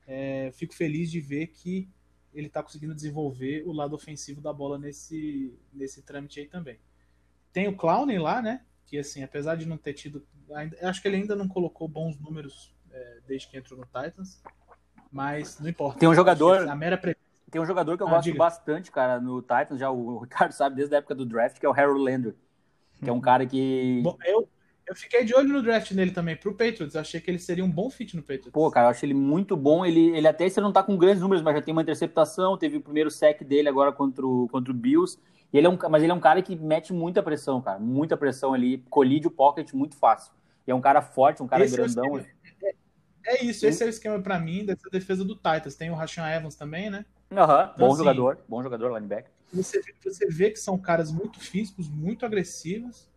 É, 0.06 0.50
fico 0.52 0.74
feliz 0.74 1.10
de 1.10 1.20
ver 1.20 1.48
que 1.48 1.90
ele 2.32 2.46
está 2.46 2.62
conseguindo 2.62 2.94
desenvolver 2.94 3.64
o 3.66 3.72
lado 3.72 3.94
ofensivo 3.94 4.40
da 4.40 4.52
bola 4.52 4.78
nesse, 4.78 5.58
nesse 5.72 6.02
trâmite 6.02 6.40
aí 6.40 6.46
também. 6.46 6.78
Tem 7.52 7.68
o 7.68 7.76
Clowney 7.76 8.18
lá, 8.18 8.42
né? 8.42 8.62
Que 8.86 8.98
assim, 8.98 9.22
apesar 9.22 9.56
de 9.56 9.66
não 9.66 9.76
ter 9.76 9.94
tido. 9.94 10.26
Ainda, 10.54 10.76
acho 10.88 11.02
que 11.02 11.08
ele 11.08 11.16
ainda 11.16 11.34
não 11.34 11.48
colocou 11.48 11.88
bons 11.88 12.18
números 12.18 12.74
é, 12.90 13.18
desde 13.26 13.48
que 13.48 13.56
entrou 13.56 13.78
no 13.78 13.84
Titans. 13.86 14.42
Mas 15.10 15.58
não 15.58 15.68
importa. 15.68 15.98
Tem 15.98 16.08
um 16.08 16.14
jogador. 16.14 16.68
A 16.68 16.76
mera 16.76 16.98
pre... 16.98 17.16
Tem 17.50 17.60
um 17.60 17.66
jogador 17.66 17.96
que 17.96 18.02
eu 18.02 18.08
ah, 18.08 18.10
gosto 18.10 18.24
diga. 18.24 18.38
bastante, 18.38 18.90
cara, 18.90 19.20
no 19.20 19.40
Titans, 19.40 19.80
já 19.80 19.90
o 19.90 20.18
Ricardo 20.20 20.52
sabe 20.52 20.76
desde 20.76 20.94
a 20.94 20.98
época 20.98 21.14
do 21.14 21.24
draft, 21.24 21.58
que 21.58 21.64
é 21.64 21.68
o 21.68 21.72
Harold 21.72 22.00
Landry. 22.00 22.36
Que 23.02 23.08
é 23.08 23.12
um 23.12 23.20
cara 23.20 23.46
que. 23.46 24.00
Bom, 24.02 24.18
eu, 24.24 24.48
eu 24.88 24.96
fiquei 24.96 25.22
de 25.22 25.34
olho 25.34 25.48
no 25.48 25.62
draft 25.62 25.90
nele 25.90 26.10
também, 26.10 26.34
pro 26.34 26.52
Patriots. 26.54 26.96
Achei 26.96 27.20
que 27.20 27.30
ele 27.30 27.38
seria 27.38 27.64
um 27.64 27.70
bom 27.70 27.90
fit 27.90 28.16
no 28.16 28.22
Patriots. 28.22 28.50
Pô, 28.50 28.70
cara, 28.70 28.86
eu 28.86 28.90
acho 28.90 29.04
ele 29.04 29.12
muito 29.12 29.54
bom. 29.54 29.84
Ele, 29.84 30.16
ele 30.16 30.26
até 30.26 30.48
se 30.48 30.60
não 30.62 30.72
tá 30.72 30.82
com 30.82 30.96
grandes 30.96 31.20
números, 31.20 31.42
mas 31.42 31.54
já 31.54 31.62
tem 31.62 31.72
uma 31.72 31.82
interceptação. 31.82 32.56
Teve 32.56 32.78
o 32.78 32.80
primeiro 32.80 33.10
sec 33.10 33.44
dele 33.44 33.68
agora 33.68 33.92
contra 33.92 34.26
o, 34.26 34.48
contra 34.48 34.72
o 34.72 34.74
Bills. 34.74 35.18
E 35.52 35.58
ele 35.58 35.66
é 35.66 35.70
um, 35.70 35.78
mas 35.90 36.02
ele 36.02 36.10
é 36.10 36.14
um 36.14 36.20
cara 36.20 36.40
que 36.40 36.56
mete 36.56 36.92
muita 36.92 37.22
pressão, 37.22 37.60
cara. 37.60 37.78
Muita 37.78 38.16
pressão 38.16 38.54
ali. 38.54 38.78
Colide 38.88 39.26
o 39.26 39.30
pocket 39.30 39.74
muito 39.74 39.94
fácil. 39.94 40.32
E 40.66 40.70
é 40.70 40.74
um 40.74 40.80
cara 40.80 41.02
forte, 41.02 41.42
um 41.42 41.46
cara 41.46 41.64
esse 41.64 41.76
grandão. 41.76 42.18
É, 42.18 42.26
é, 42.62 42.74
é, 43.26 43.44
isso, 43.44 43.66
esse 43.66 43.82
é 43.82 43.86
o 43.86 43.90
esquema 43.90 44.18
para 44.20 44.38
mim 44.38 44.64
dessa 44.64 44.88
defesa 44.90 45.22
do 45.22 45.34
Titans. 45.34 45.74
Tem 45.74 45.90
o 45.90 45.94
Rashan 45.94 46.26
Evans 46.26 46.56
também, 46.56 46.88
né? 46.88 47.04
Aham, 47.30 47.72
então, 47.74 47.86
bom 47.86 47.92
assim, 47.92 47.98
jogador. 47.98 48.38
Bom 48.48 48.62
jogador, 48.62 48.94
linebacker. 48.94 49.30
Você, 49.52 49.82
você 50.02 50.26
vê 50.26 50.50
que 50.50 50.58
são 50.58 50.78
caras 50.78 51.12
muito 51.12 51.40
físicos, 51.40 51.88
muito 51.90 52.24
agressivos 52.24 53.08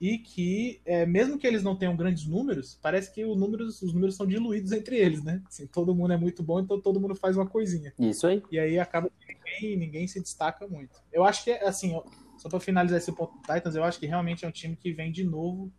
e 0.00 0.16
que, 0.16 0.80
é, 0.86 1.04
mesmo 1.04 1.38
que 1.38 1.46
eles 1.46 1.62
não 1.62 1.76
tenham 1.76 1.94
grandes 1.94 2.26
números, 2.26 2.78
parece 2.80 3.12
que 3.12 3.22
números, 3.22 3.82
os 3.82 3.92
números 3.92 4.16
são 4.16 4.26
diluídos 4.26 4.72
entre 4.72 4.96
eles, 4.96 5.22
né? 5.22 5.42
Assim, 5.46 5.66
todo 5.66 5.94
mundo 5.94 6.14
é 6.14 6.16
muito 6.16 6.42
bom, 6.42 6.58
então 6.58 6.80
todo 6.80 6.98
mundo 6.98 7.14
faz 7.14 7.36
uma 7.36 7.46
coisinha. 7.46 7.92
Isso 7.98 8.26
aí. 8.26 8.42
E 8.50 8.58
aí 8.58 8.78
acaba 8.78 9.10
que 9.10 9.34
ninguém, 9.34 9.76
ninguém 9.76 10.08
se 10.08 10.18
destaca 10.18 10.66
muito. 10.66 10.98
Eu 11.12 11.22
acho 11.22 11.44
que, 11.44 11.50
assim, 11.50 12.00
só 12.38 12.48
para 12.48 12.58
finalizar 12.60 12.98
esse 12.98 13.12
ponto 13.12 13.34
do 13.34 13.40
Titans, 13.42 13.74
eu 13.74 13.84
acho 13.84 14.00
que 14.00 14.06
realmente 14.06 14.42
é 14.42 14.48
um 14.48 14.52
time 14.52 14.74
que 14.74 14.90
vem 14.90 15.12
de 15.12 15.22
novo 15.22 15.70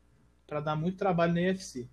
para 0.46 0.60
dar 0.60 0.76
muito 0.76 0.98
trabalho 0.98 1.34
na 1.34 1.42
EFC. 1.42 1.90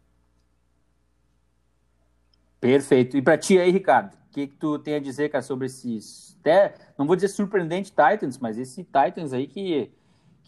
Perfeito. 2.60 3.16
E 3.16 3.22
para 3.22 3.38
ti 3.38 3.58
aí, 3.58 3.70
Ricardo, 3.70 4.12
o 4.12 4.30
que, 4.32 4.48
que 4.48 4.56
tu 4.56 4.78
tem 4.78 4.96
a 4.96 5.00
dizer, 5.00 5.30
cara, 5.30 5.40
sobre 5.40 5.66
esses. 5.66 6.36
Até, 6.40 6.74
não 6.98 7.06
vou 7.06 7.16
dizer 7.16 7.28
surpreendente 7.28 7.90
Titans, 7.90 8.36
mas 8.38 8.58
esse 8.58 8.84
Titans 8.84 9.32
aí 9.32 9.46
que, 9.46 9.90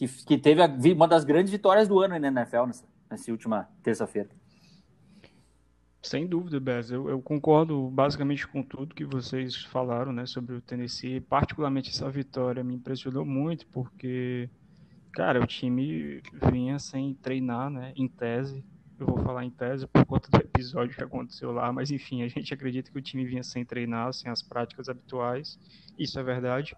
que, 0.00 0.08
que 0.24 0.38
teve 0.38 0.62
a, 0.62 0.66
uma 0.94 1.06
das 1.06 1.24
grandes 1.24 1.52
vitórias 1.52 1.86
do 1.86 2.00
ano 2.00 2.18
na 2.18 2.28
NFL 2.28 2.64
nessa, 2.66 2.86
nessa 3.10 3.30
última 3.30 3.68
terça-feira. 3.82 4.30
Sem 6.02 6.26
dúvida, 6.26 6.58
Bez. 6.58 6.90
Eu, 6.90 7.10
eu, 7.10 7.20
concordo 7.20 7.90
basicamente 7.90 8.48
com 8.48 8.62
tudo 8.62 8.94
que 8.94 9.04
vocês 9.04 9.62
falaram 9.64 10.10
né, 10.10 10.24
sobre 10.24 10.54
o 10.54 10.60
Tennessee. 10.62 11.20
Particularmente 11.20 11.90
essa 11.90 12.08
vitória 12.08 12.64
me 12.64 12.74
impressionou 12.74 13.26
muito, 13.26 13.66
porque, 13.66 14.48
cara, 15.12 15.42
o 15.42 15.46
time 15.46 16.22
vinha 16.50 16.78
sem 16.78 17.12
treinar, 17.12 17.68
né, 17.68 17.92
em 17.94 18.08
tese. 18.08 18.64
Eu 18.98 19.06
vou 19.06 19.18
falar 19.18 19.44
em 19.44 19.50
tese 19.50 19.86
por 19.86 20.06
conta 20.06 20.30
do 20.30 20.38
episódio 20.42 20.96
que 20.96 21.04
aconteceu 21.04 21.52
lá, 21.52 21.70
mas 21.70 21.90
enfim, 21.90 22.22
a 22.22 22.28
gente 22.28 22.54
acredita 22.54 22.90
que 22.90 22.98
o 22.98 23.02
time 23.02 23.26
vinha 23.26 23.42
sem 23.42 23.66
treinar, 23.66 24.14
sem 24.14 24.30
as 24.30 24.42
práticas 24.42 24.88
habituais. 24.88 25.58
Isso 25.98 26.18
é 26.18 26.22
verdade. 26.22 26.74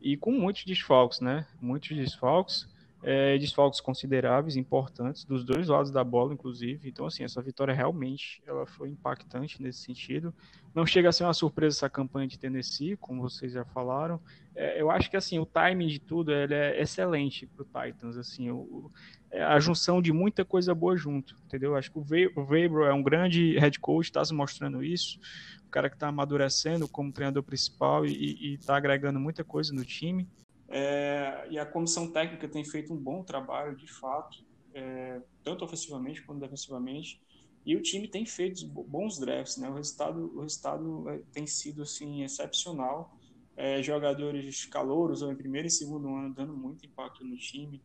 E 0.00 0.16
com 0.16 0.32
muitos 0.32 0.64
desfalques, 0.64 1.20
né? 1.20 1.46
Muitos 1.60 1.96
desfalques 1.96 2.68
é, 3.02 3.38
desfalques 3.38 3.80
consideráveis, 3.80 4.56
importantes, 4.56 5.24
dos 5.24 5.44
dois 5.44 5.68
lados 5.68 5.90
da 5.90 6.02
bola, 6.02 6.34
inclusive. 6.34 6.88
Então, 6.88 7.06
assim, 7.06 7.22
essa 7.22 7.40
vitória 7.40 7.72
realmente 7.72 8.42
ela 8.46 8.66
foi 8.66 8.88
impactante 8.88 9.62
nesse 9.62 9.80
sentido. 9.80 10.34
Não 10.74 10.84
chega 10.84 11.08
a 11.08 11.12
ser 11.12 11.24
uma 11.24 11.34
surpresa 11.34 11.76
essa 11.76 11.90
campanha 11.90 12.26
de 12.26 12.38
Tennessee, 12.38 12.96
como 12.96 13.22
vocês 13.22 13.52
já 13.52 13.64
falaram. 13.64 14.20
É, 14.54 14.80
eu 14.80 14.90
acho 14.90 15.08
que, 15.08 15.16
assim, 15.16 15.38
o 15.38 15.46
timing 15.46 15.86
de 15.86 16.00
tudo 16.00 16.32
é 16.32 16.80
excelente 16.80 17.46
para 17.46 17.62
o 17.62 17.86
Titans. 17.86 18.16
Assim, 18.16 18.50
o, 18.50 18.90
é 19.30 19.42
a 19.44 19.60
junção 19.60 20.02
de 20.02 20.12
muita 20.12 20.44
coisa 20.44 20.74
boa 20.74 20.96
junto, 20.96 21.36
entendeu? 21.44 21.76
Acho 21.76 21.92
que 21.92 21.98
o 21.98 22.44
Vabro 22.44 22.84
é 22.84 22.92
um 22.92 23.02
grande 23.02 23.58
head 23.58 23.78
coach, 23.78 24.06
está 24.06 24.24
se 24.24 24.34
mostrando 24.34 24.82
isso. 24.82 25.20
O 25.66 25.70
cara 25.70 25.88
que 25.88 25.96
está 25.96 26.08
amadurecendo 26.08 26.88
como 26.88 27.12
treinador 27.12 27.42
principal 27.42 28.04
e 28.06 28.54
está 28.54 28.76
agregando 28.76 29.20
muita 29.20 29.44
coisa 29.44 29.72
no 29.72 29.84
time. 29.84 30.26
É, 30.68 31.46
e 31.50 31.58
a 31.58 31.64
comissão 31.64 32.10
técnica 32.12 32.46
tem 32.46 32.64
feito 32.64 32.92
um 32.92 32.96
bom 32.96 33.22
trabalho, 33.22 33.74
de 33.76 33.90
fato, 33.90 34.44
é, 34.74 35.20
tanto 35.42 35.64
ofensivamente 35.64 36.22
quanto 36.22 36.40
defensivamente. 36.40 37.20
E 37.64 37.74
o 37.76 37.82
time 37.82 38.08
tem 38.08 38.24
feito 38.24 38.66
bons 38.66 39.18
drafts, 39.18 39.56
né? 39.56 39.68
O 39.68 39.74
resultado, 39.74 40.36
o 40.36 40.42
resultado 40.42 41.08
é, 41.10 41.18
tem 41.32 41.46
sido 41.46 41.82
assim 41.82 42.22
excepcional. 42.22 43.16
É, 43.56 43.82
jogadores 43.82 44.66
calouros 44.66 45.20
ou 45.20 45.32
em 45.32 45.36
primeiro 45.36 45.66
e 45.66 45.70
segundo 45.70 46.08
ano 46.14 46.32
dando 46.32 46.56
muito 46.56 46.86
impacto 46.86 47.24
no 47.24 47.36
time. 47.36 47.82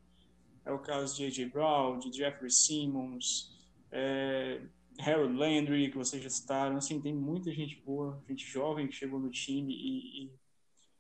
É 0.66 0.72
o 0.72 0.80
caso 0.80 1.16
de 1.16 1.26
AJ 1.26 1.52
Brown, 1.52 2.00
de 2.00 2.16
Jeffrey 2.16 2.50
Simmons, 2.50 3.52
é, 3.92 4.62
Harold 5.00 5.36
Landry, 5.36 5.90
que 5.90 5.98
vocês 5.98 6.22
já 6.22 6.30
citaram. 6.30 6.78
Assim, 6.78 7.02
tem 7.02 7.14
muita 7.14 7.52
gente 7.52 7.82
boa, 7.84 8.22
gente 8.30 8.46
jovem 8.46 8.88
que 8.88 8.96
chegou 8.96 9.20
no 9.20 9.30
time 9.30 9.74
e, 9.74 10.26
e 10.26 10.32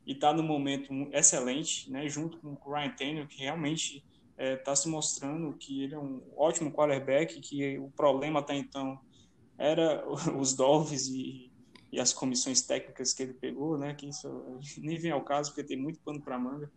e 0.05 0.13
está 0.13 0.33
no 0.33 0.43
momento 0.43 0.91
excelente, 1.11 1.89
né, 1.91 2.07
junto 2.07 2.37
com 2.39 2.49
o 2.49 2.73
Ryan 2.73 2.89
Tannehill, 2.91 3.27
que 3.27 3.39
realmente 3.39 4.03
está 4.31 4.43
é, 4.43 4.55
tá 4.55 4.75
se 4.75 4.89
mostrando 4.89 5.53
que 5.53 5.83
ele 5.83 5.95
é 5.95 5.99
um 5.99 6.21
ótimo 6.35 6.71
quarterback, 6.71 7.39
que 7.39 7.77
o 7.79 7.89
problema 7.91 8.39
até 8.39 8.55
então 8.55 8.99
era 9.57 10.03
os 10.37 10.53
Dolphins 10.53 11.07
e, 11.07 11.51
e 11.91 11.99
as 11.99 12.11
comissões 12.11 12.61
técnicas 12.61 13.13
que 13.13 13.23
ele 13.23 13.33
pegou, 13.33 13.77
né, 13.77 13.93
que 13.93 14.07
isso 14.07 14.27
nem 14.79 14.97
vem 14.97 15.11
ao 15.11 15.23
caso, 15.23 15.51
porque 15.51 15.63
tem 15.63 15.77
muito 15.77 15.99
pano 15.99 16.21
para 16.21 16.37
manga, 16.37 16.71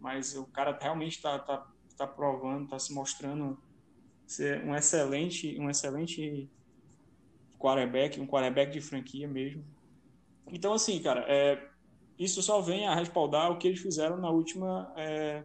mas 0.00 0.36
o 0.36 0.46
cara 0.46 0.76
realmente 0.80 1.16
está 1.16 1.38
tá, 1.38 1.66
tá 1.96 2.06
provando, 2.06 2.64
está 2.64 2.78
se 2.78 2.92
mostrando 2.92 3.58
ser 4.26 4.64
um 4.64 4.74
excelente, 4.74 5.58
um 5.60 5.70
excelente 5.70 6.50
quarterback, 7.58 8.20
um 8.20 8.26
quarterback 8.26 8.72
de 8.72 8.80
franquia 8.80 9.28
mesmo. 9.28 9.64
Então, 10.48 10.72
assim, 10.72 11.00
cara, 11.00 11.24
é, 11.28 11.71
isso 12.18 12.42
só 12.42 12.60
vem 12.60 12.86
a 12.86 12.94
respaldar 12.94 13.50
o 13.50 13.58
que 13.58 13.68
eles 13.68 13.80
fizeram 13.80 14.16
na 14.16 14.30
última 14.30 14.92
é, 14.96 15.44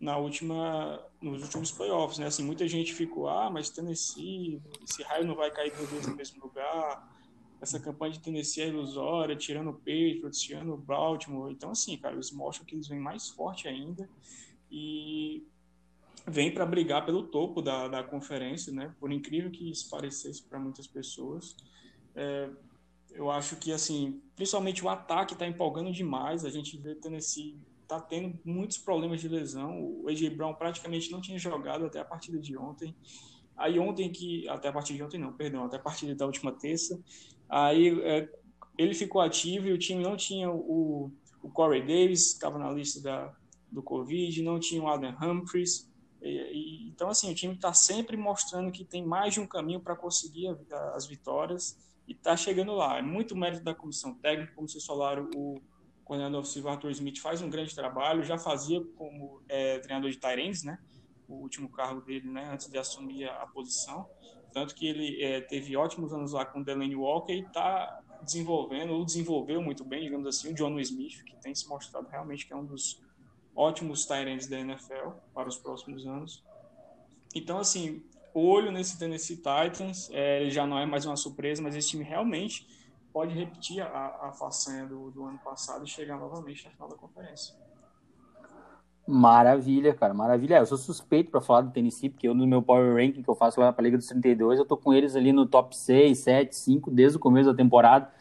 na 0.00 0.16
última 0.16 1.04
nos 1.20 1.42
últimos 1.42 1.72
playoffs, 1.72 2.18
né? 2.18 2.26
Assim, 2.26 2.44
muita 2.44 2.66
gente 2.68 2.94
ficou, 2.94 3.28
ah, 3.28 3.50
mas 3.50 3.70
Tennessee, 3.70 4.62
esse 4.82 5.02
raio 5.02 5.26
não 5.26 5.34
vai 5.34 5.50
cair 5.50 5.72
duas 5.76 5.90
vezes 5.90 6.06
no 6.06 6.16
mesmo 6.16 6.42
lugar. 6.42 7.16
Essa 7.60 7.80
campanha 7.80 8.12
de 8.12 8.20
Tennessee 8.20 8.62
é 8.62 8.68
ilusória, 8.68 9.34
tirando 9.34 9.70
o 9.70 9.74
Patriots, 9.74 10.40
tirando 10.40 10.74
o 10.74 10.76
Baltimore. 10.76 11.50
Então, 11.50 11.72
assim, 11.72 11.96
cara, 11.96 12.14
eles 12.14 12.30
mostram 12.30 12.64
que 12.64 12.76
eles 12.76 12.86
vêm 12.86 13.00
mais 13.00 13.28
forte 13.30 13.66
ainda 13.66 14.08
e 14.70 15.44
vem 16.24 16.54
para 16.54 16.64
brigar 16.64 17.04
pelo 17.04 17.24
topo 17.24 17.60
da, 17.60 17.88
da 17.88 18.02
conferência, 18.04 18.72
né? 18.72 18.94
Por 19.00 19.10
incrível 19.10 19.50
que 19.50 19.68
isso 19.68 19.90
parecesse 19.90 20.42
para 20.44 20.60
muitas 20.60 20.86
pessoas. 20.86 21.56
É, 22.14 22.48
eu 23.10 23.30
acho 23.30 23.56
que, 23.56 23.72
assim, 23.72 24.20
principalmente 24.36 24.84
o 24.84 24.88
ataque 24.88 25.32
está 25.32 25.46
empolgando 25.46 25.92
demais. 25.92 26.44
A 26.44 26.50
gente 26.50 26.76
vê 26.76 26.92
está 26.92 28.00
tendo 28.00 28.38
muitos 28.44 28.76
problemas 28.76 29.20
de 29.20 29.28
lesão. 29.28 29.80
O 29.80 30.08
AJ 30.08 30.28
Brown 30.30 30.54
praticamente 30.54 31.10
não 31.10 31.20
tinha 31.20 31.38
jogado 31.38 31.86
até 31.86 31.98
a 31.98 32.04
partida 32.04 32.38
de 32.38 32.56
ontem. 32.56 32.94
Aí 33.56 33.78
ontem 33.78 34.10
que 34.10 34.46
até 34.48 34.68
a 34.68 34.72
partida 34.72 34.98
de 34.98 35.02
ontem 35.02 35.18
não, 35.18 35.32
perdão, 35.32 35.64
até 35.64 35.76
a 35.76 35.80
partida 35.80 36.14
da 36.14 36.26
última 36.26 36.52
terça. 36.52 37.00
Aí 37.48 37.98
é, 38.02 38.28
ele 38.76 38.94
ficou 38.94 39.20
ativo 39.20 39.66
e 39.66 39.72
o 39.72 39.78
time 39.78 40.02
não 40.02 40.16
tinha 40.16 40.50
o, 40.50 41.10
o 41.42 41.50
Corey 41.50 41.80
Davis, 41.80 42.34
estava 42.34 42.58
na 42.58 42.70
lista 42.70 43.00
da, 43.00 43.34
do 43.72 43.82
Covid, 43.82 44.42
não 44.42 44.60
tinha 44.60 44.82
o 44.82 44.86
Adam 44.86 45.16
Humphries. 45.20 45.90
E, 46.20 46.28
e, 46.28 46.88
então 46.88 47.08
assim 47.08 47.32
o 47.32 47.34
time 47.34 47.54
está 47.54 47.72
sempre 47.72 48.16
mostrando 48.16 48.70
que 48.70 48.84
tem 48.84 49.04
mais 49.04 49.34
de 49.34 49.40
um 49.40 49.46
caminho 49.46 49.80
para 49.80 49.96
conseguir 49.96 50.48
a, 50.70 50.94
as 50.94 51.06
vitórias 51.06 51.76
e 52.08 52.12
está 52.12 52.34
chegando 52.36 52.72
lá. 52.72 52.98
É 52.98 53.02
muito 53.02 53.36
mérito 53.36 53.62
da 53.62 53.74
comissão 53.74 54.14
técnica, 54.14 54.54
como 54.54 54.66
vocês 54.66 54.84
falaram, 54.84 55.28
o 55.36 55.60
coordenador 56.04 56.40
ofensivo 56.40 56.68
Arthur 56.70 56.90
Smith 56.90 57.18
faz 57.18 57.42
um 57.42 57.50
grande 57.50 57.74
trabalho, 57.74 58.24
já 58.24 58.38
fazia 58.38 58.82
como 58.96 59.42
é, 59.46 59.78
treinador 59.78 60.10
de 60.10 60.16
Tyrants, 60.16 60.64
né? 60.64 60.78
O 61.28 61.34
último 61.34 61.68
cargo 61.68 62.00
dele, 62.00 62.30
né? 62.30 62.50
Antes 62.50 62.68
de 62.68 62.78
assumir 62.78 63.28
a, 63.28 63.46
posição. 63.46 64.08
Tanto 64.50 64.74
que 64.74 64.88
ele 64.88 65.22
é, 65.22 65.42
teve 65.42 65.76
ótimos 65.76 66.14
anos 66.14 66.32
lá 66.32 66.46
com 66.46 66.60
o 66.60 66.64
Delaney 66.64 66.96
Walker 66.96 67.34
e 67.34 67.40
está 67.40 68.00
desenvolvendo, 68.22 68.94
ou 68.94 69.04
desenvolveu 69.04 69.60
muito 69.60 69.84
bem, 69.84 70.02
digamos 70.02 70.26
assim, 70.26 70.50
o 70.50 70.54
John 70.54 70.80
Smith, 70.80 71.22
que 71.24 71.36
tem 71.36 71.54
se 71.54 71.68
mostrado 71.68 72.08
realmente 72.08 72.46
que 72.46 72.54
é 72.54 72.56
um 72.56 72.64
dos 72.64 73.02
ótimos 73.54 74.06
Tyrants 74.06 74.46
da 74.46 74.58
NFL 74.58 75.10
para 75.34 75.46
os 75.46 75.58
próximos 75.58 76.06
anos. 76.06 76.42
Então, 77.34 77.58
assim, 77.58 78.02
olho 78.34 78.70
nesse 78.70 78.98
Tennessee 78.98 79.36
Titans. 79.36 80.10
É, 80.10 80.40
ele 80.40 80.50
já 80.50 80.66
não 80.66 80.78
é 80.78 80.86
mais 80.86 81.04
uma 81.06 81.16
surpresa, 81.16 81.62
mas 81.62 81.74
esse 81.74 81.88
time 81.88 82.04
realmente 82.04 82.66
pode 83.12 83.34
repetir 83.34 83.80
a, 83.80 84.28
a 84.28 84.32
façanha 84.32 84.86
do, 84.86 85.10
do 85.10 85.24
ano 85.24 85.38
passado 85.38 85.84
e 85.84 85.88
chegar 85.88 86.18
novamente 86.18 86.64
na 86.64 86.70
final 86.70 86.88
da 86.88 86.96
conferência. 86.96 87.54
Maravilha, 89.06 89.94
cara, 89.94 90.12
maravilha. 90.12 90.56
É, 90.56 90.60
eu 90.60 90.66
sou 90.66 90.76
suspeito 90.76 91.30
para 91.30 91.40
falar 91.40 91.62
do 91.62 91.70
Tennessee, 91.70 92.10
porque 92.10 92.28
eu 92.28 92.34
no 92.34 92.46
meu 92.46 92.60
Power 92.60 92.94
Ranking 92.94 93.22
que 93.22 93.28
eu 93.28 93.34
faço 93.34 93.58
lá 93.58 93.72
para 93.72 93.82
a 93.82 93.84
Liga 93.84 93.96
dos 93.96 94.06
32, 94.06 94.58
eu 94.58 94.66
tô 94.66 94.76
com 94.76 94.92
eles 94.92 95.16
ali 95.16 95.32
no 95.32 95.46
top 95.46 95.74
6, 95.74 96.18
7, 96.18 96.54
5 96.54 96.90
desde 96.90 97.16
o 97.16 97.20
começo 97.20 97.50
da 97.50 97.56
temporada. 97.56 98.12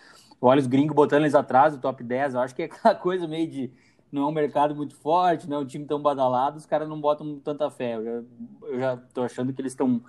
Eu 0.41 0.47
olho 0.47 0.61
os 0.61 0.67
gringos 0.67 0.95
botando 0.95 1.23
eles 1.23 1.35
atrás 1.35 1.73
do 1.73 1.81
top 1.81 2.01
10, 2.01 2.35
eu 2.35 2.39
acho 2.39 2.55
que 2.55 2.61
é 2.61 2.65
aquela 2.65 2.95
coisa 2.95 3.27
meio 3.27 3.49
de 3.49 3.71
não 4.11 4.23
é 4.23 4.25
um 4.27 4.31
mercado 4.31 4.75
muito 4.75 4.95
forte, 4.95 5.49
não 5.49 5.57
é 5.57 5.59
um 5.59 5.65
time 5.65 5.85
tão 5.85 6.01
badalado, 6.01 6.57
os 6.57 6.65
caras 6.65 6.87
não 6.87 6.99
botam 6.99 7.39
tanta 7.39 7.69
fé. 7.69 7.95
Eu 7.95 8.03
já, 8.03 8.23
eu 8.67 8.79
já 8.79 8.97
tô 9.13 9.21
achando 9.23 9.53
que 9.53 9.61
eles 9.61 9.73
estão 9.73 10.01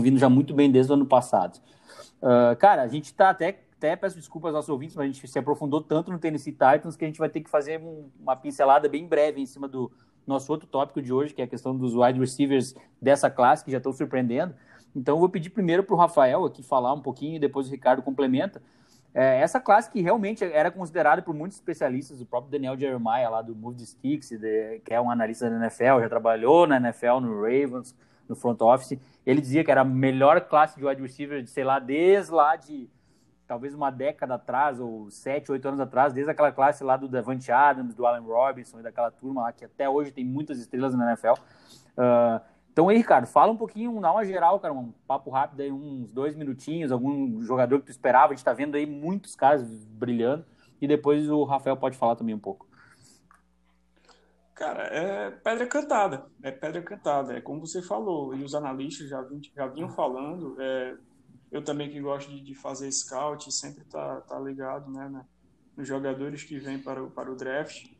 vindo 0.00 0.18
já 0.18 0.28
muito 0.28 0.54
bem 0.54 0.70
desde 0.70 0.92
o 0.92 0.94
ano 0.94 1.06
passado. 1.06 1.60
Uh, 2.22 2.54
cara, 2.58 2.82
a 2.82 2.88
gente 2.88 3.12
tá 3.14 3.30
até, 3.30 3.62
até 3.76 3.96
peço 3.96 4.16
desculpas 4.16 4.50
aos 4.50 4.54
nossos 4.58 4.70
ouvintes, 4.70 4.94
mas 4.94 5.04
a 5.04 5.12
gente 5.12 5.26
se 5.26 5.38
aprofundou 5.38 5.80
tanto 5.80 6.12
no 6.12 6.18
Tennessee 6.18 6.52
Titans 6.52 6.96
que 6.96 7.04
a 7.04 7.08
gente 7.08 7.18
vai 7.18 7.28
ter 7.28 7.40
que 7.40 7.50
fazer 7.50 7.80
um, 7.80 8.08
uma 8.20 8.36
pincelada 8.36 8.88
bem 8.88 9.06
breve 9.06 9.40
em 9.40 9.46
cima 9.46 9.66
do 9.66 9.90
nosso 10.26 10.52
outro 10.52 10.68
tópico 10.68 11.02
de 11.02 11.12
hoje, 11.12 11.34
que 11.34 11.40
é 11.40 11.44
a 11.44 11.48
questão 11.48 11.76
dos 11.76 11.94
wide 11.94 12.20
receivers 12.20 12.74
dessa 13.00 13.30
classe, 13.30 13.64
que 13.64 13.70
já 13.70 13.78
estão 13.78 13.92
surpreendendo. 13.92 14.54
Então, 14.94 15.16
eu 15.16 15.20
vou 15.20 15.28
pedir 15.28 15.50
primeiro 15.50 15.82
para 15.82 15.94
o 15.94 15.98
Rafael 15.98 16.44
aqui 16.44 16.62
falar 16.62 16.92
um 16.92 17.00
pouquinho 17.00 17.40
depois 17.40 17.68
o 17.68 17.70
Ricardo 17.70 18.02
complementa. 18.02 18.62
É, 19.12 19.40
essa 19.40 19.58
classe 19.58 19.90
que 19.90 20.00
realmente 20.00 20.44
era 20.44 20.70
considerada 20.70 21.20
por 21.20 21.34
muitos 21.34 21.58
especialistas, 21.58 22.20
o 22.20 22.26
próprio 22.26 22.52
Daniel 22.52 22.78
Jeremiah 22.78 23.28
lá 23.28 23.42
do 23.42 23.54
Move 23.54 23.76
the 23.76 23.84
Sticks, 23.84 24.30
de, 24.30 24.80
que 24.84 24.94
é 24.94 25.00
um 25.00 25.10
analista 25.10 25.50
da 25.50 25.56
NFL, 25.56 26.00
já 26.00 26.08
trabalhou 26.08 26.66
na 26.66 26.76
NFL, 26.76 27.20
no 27.20 27.40
Ravens, 27.40 27.94
no 28.28 28.36
front 28.36 28.60
office, 28.60 28.98
ele 29.26 29.40
dizia 29.40 29.64
que 29.64 29.70
era 29.70 29.80
a 29.80 29.84
melhor 29.84 30.40
classe 30.42 30.78
de 30.78 30.86
wide 30.86 31.02
receiver, 31.02 31.44
sei 31.48 31.64
lá, 31.64 31.80
desde 31.80 32.32
lá 32.32 32.54
de 32.54 32.88
talvez 33.48 33.74
uma 33.74 33.90
década 33.90 34.34
atrás, 34.34 34.78
ou 34.78 35.10
sete, 35.10 35.50
oito 35.50 35.66
anos 35.66 35.80
atrás, 35.80 36.12
desde 36.12 36.30
aquela 36.30 36.52
classe 36.52 36.84
lá 36.84 36.96
do 36.96 37.08
Devante 37.08 37.50
Adams, 37.50 37.96
do 37.96 38.06
Allen 38.06 38.22
Robinson 38.22 38.78
e 38.78 38.82
daquela 38.84 39.10
turma 39.10 39.42
lá 39.42 39.52
que 39.52 39.64
até 39.64 39.88
hoje 39.88 40.12
tem 40.12 40.24
muitas 40.24 40.60
estrelas 40.60 40.94
na 40.94 41.08
NFL. 41.08 41.32
Uh, 41.98 42.40
então 42.80 42.88
aí, 42.88 42.96
Ricardo, 42.96 43.26
fala 43.26 43.52
um 43.52 43.58
pouquinho, 43.58 44.00
dá 44.00 44.10
uma 44.10 44.24
geral, 44.24 44.58
cara, 44.58 44.72
um 44.72 44.90
papo 45.06 45.28
rápido 45.28 45.60
aí, 45.60 45.70
uns 45.70 46.10
dois 46.14 46.34
minutinhos, 46.34 46.90
algum 46.90 47.42
jogador 47.42 47.78
que 47.78 47.84
tu 47.84 47.90
esperava, 47.90 48.32
a 48.32 48.34
gente 48.34 48.42
tá 48.42 48.54
vendo 48.54 48.74
aí 48.74 48.86
muitos 48.86 49.36
caras 49.36 49.62
brilhando, 49.62 50.46
e 50.80 50.88
depois 50.88 51.28
o 51.28 51.44
Rafael 51.44 51.76
pode 51.76 51.98
falar 51.98 52.16
também 52.16 52.34
um 52.34 52.38
pouco. 52.38 52.66
Cara, 54.54 54.84
é 54.84 55.30
pedra 55.30 55.66
cantada, 55.66 56.24
é 56.42 56.50
pedra 56.50 56.80
cantada, 56.80 57.36
é 57.36 57.40
como 57.42 57.66
você 57.66 57.82
falou, 57.82 58.34
e 58.34 58.42
os 58.42 58.54
analistas 58.54 59.10
já, 59.10 59.22
já 59.54 59.66
vinham 59.66 59.90
falando, 59.90 60.56
é, 60.58 60.96
Eu 61.52 61.62
também 61.62 61.90
que 61.90 62.00
gosto 62.00 62.30
de, 62.30 62.40
de 62.40 62.54
fazer 62.54 62.90
scout, 62.90 63.52
sempre 63.52 63.84
tá, 63.84 64.22
tá 64.22 64.40
ligado, 64.40 64.90
né, 64.90 65.06
né, 65.06 65.22
nos 65.76 65.86
jogadores 65.86 66.44
que 66.44 66.58
vêm 66.58 66.78
para 66.78 67.04
o, 67.04 67.10
para 67.10 67.30
o 67.30 67.36
draft. 67.36 67.90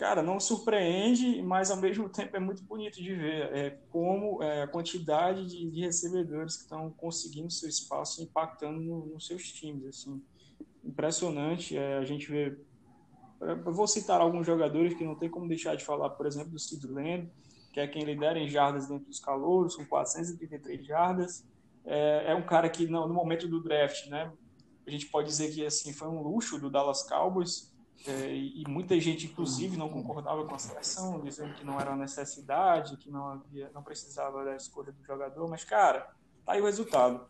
Cara, 0.00 0.22
não 0.22 0.40
surpreende, 0.40 1.42
mas 1.42 1.70
ao 1.70 1.76
mesmo 1.76 2.08
tempo 2.08 2.34
é 2.34 2.40
muito 2.40 2.62
bonito 2.64 3.02
de 3.02 3.14
ver 3.14 3.54
é, 3.54 3.78
como 3.90 4.42
é, 4.42 4.62
a 4.62 4.66
quantidade 4.66 5.46
de, 5.46 5.70
de 5.70 5.82
recebedores 5.82 6.56
que 6.56 6.62
estão 6.62 6.90
conseguindo 6.92 7.50
seu 7.50 7.68
espaço 7.68 8.22
impactando 8.22 8.80
no, 8.80 9.04
nos 9.04 9.26
seus 9.26 9.42
times, 9.52 9.84
assim. 9.84 10.22
Impressionante, 10.82 11.76
é, 11.76 11.98
a 11.98 12.04
gente 12.06 12.30
vê 12.30 12.58
eu 13.42 13.72
vou 13.74 13.86
citar 13.86 14.22
alguns 14.22 14.46
jogadores 14.46 14.94
que 14.94 15.04
não 15.04 15.14
tem 15.14 15.28
como 15.28 15.46
deixar 15.46 15.76
de 15.76 15.84
falar, 15.84 16.08
por 16.08 16.24
exemplo, 16.24 16.52
do 16.52 16.58
Sid 16.58 16.86
Lamb, 16.86 17.30
que 17.70 17.78
é 17.78 17.86
quem 17.86 18.02
lidera 18.02 18.38
em 18.38 18.48
jardas 18.48 18.88
dentro 18.88 19.04
dos 19.04 19.20
calouros, 19.20 19.76
com 19.76 19.84
433 19.84 20.86
jardas. 20.86 21.46
É, 21.84 22.32
é 22.32 22.34
um 22.34 22.46
cara 22.46 22.70
que, 22.70 22.86
no, 22.86 23.06
no, 23.06 23.12
momento 23.12 23.46
do 23.46 23.62
draft, 23.62 24.06
né, 24.06 24.32
a 24.86 24.90
gente 24.90 25.08
pode 25.08 25.28
dizer 25.28 25.52
que 25.52 25.64
assim 25.66 25.92
foi 25.92 26.08
um 26.08 26.22
luxo 26.22 26.58
do 26.58 26.70
Dallas 26.70 27.02
Cowboys, 27.02 27.69
é, 28.06 28.34
e, 28.34 28.64
muita 28.66 28.98
gente, 28.98 29.26
inclusive, 29.26 29.76
não 29.76 29.88
concordava 29.88 30.46
com 30.46 30.54
a 30.54 30.58
seleção, 30.58 31.20
dizendo 31.20 31.54
que 31.54 31.64
não 31.64 31.78
era 31.78 31.94
necessidade, 31.94 32.96
que 32.96 33.10
não, 33.10 33.28
havia, 33.28 33.70
não 33.74 33.82
precisava 33.82 34.44
da 34.44 34.56
escolha 34.56 34.90
do 34.90 35.04
jogador, 35.04 35.48
mas, 35.48 35.64
cara, 35.64 36.10
tá 36.44 36.52
aí 36.52 36.60
o 36.60 36.64
resultado. 36.64 37.28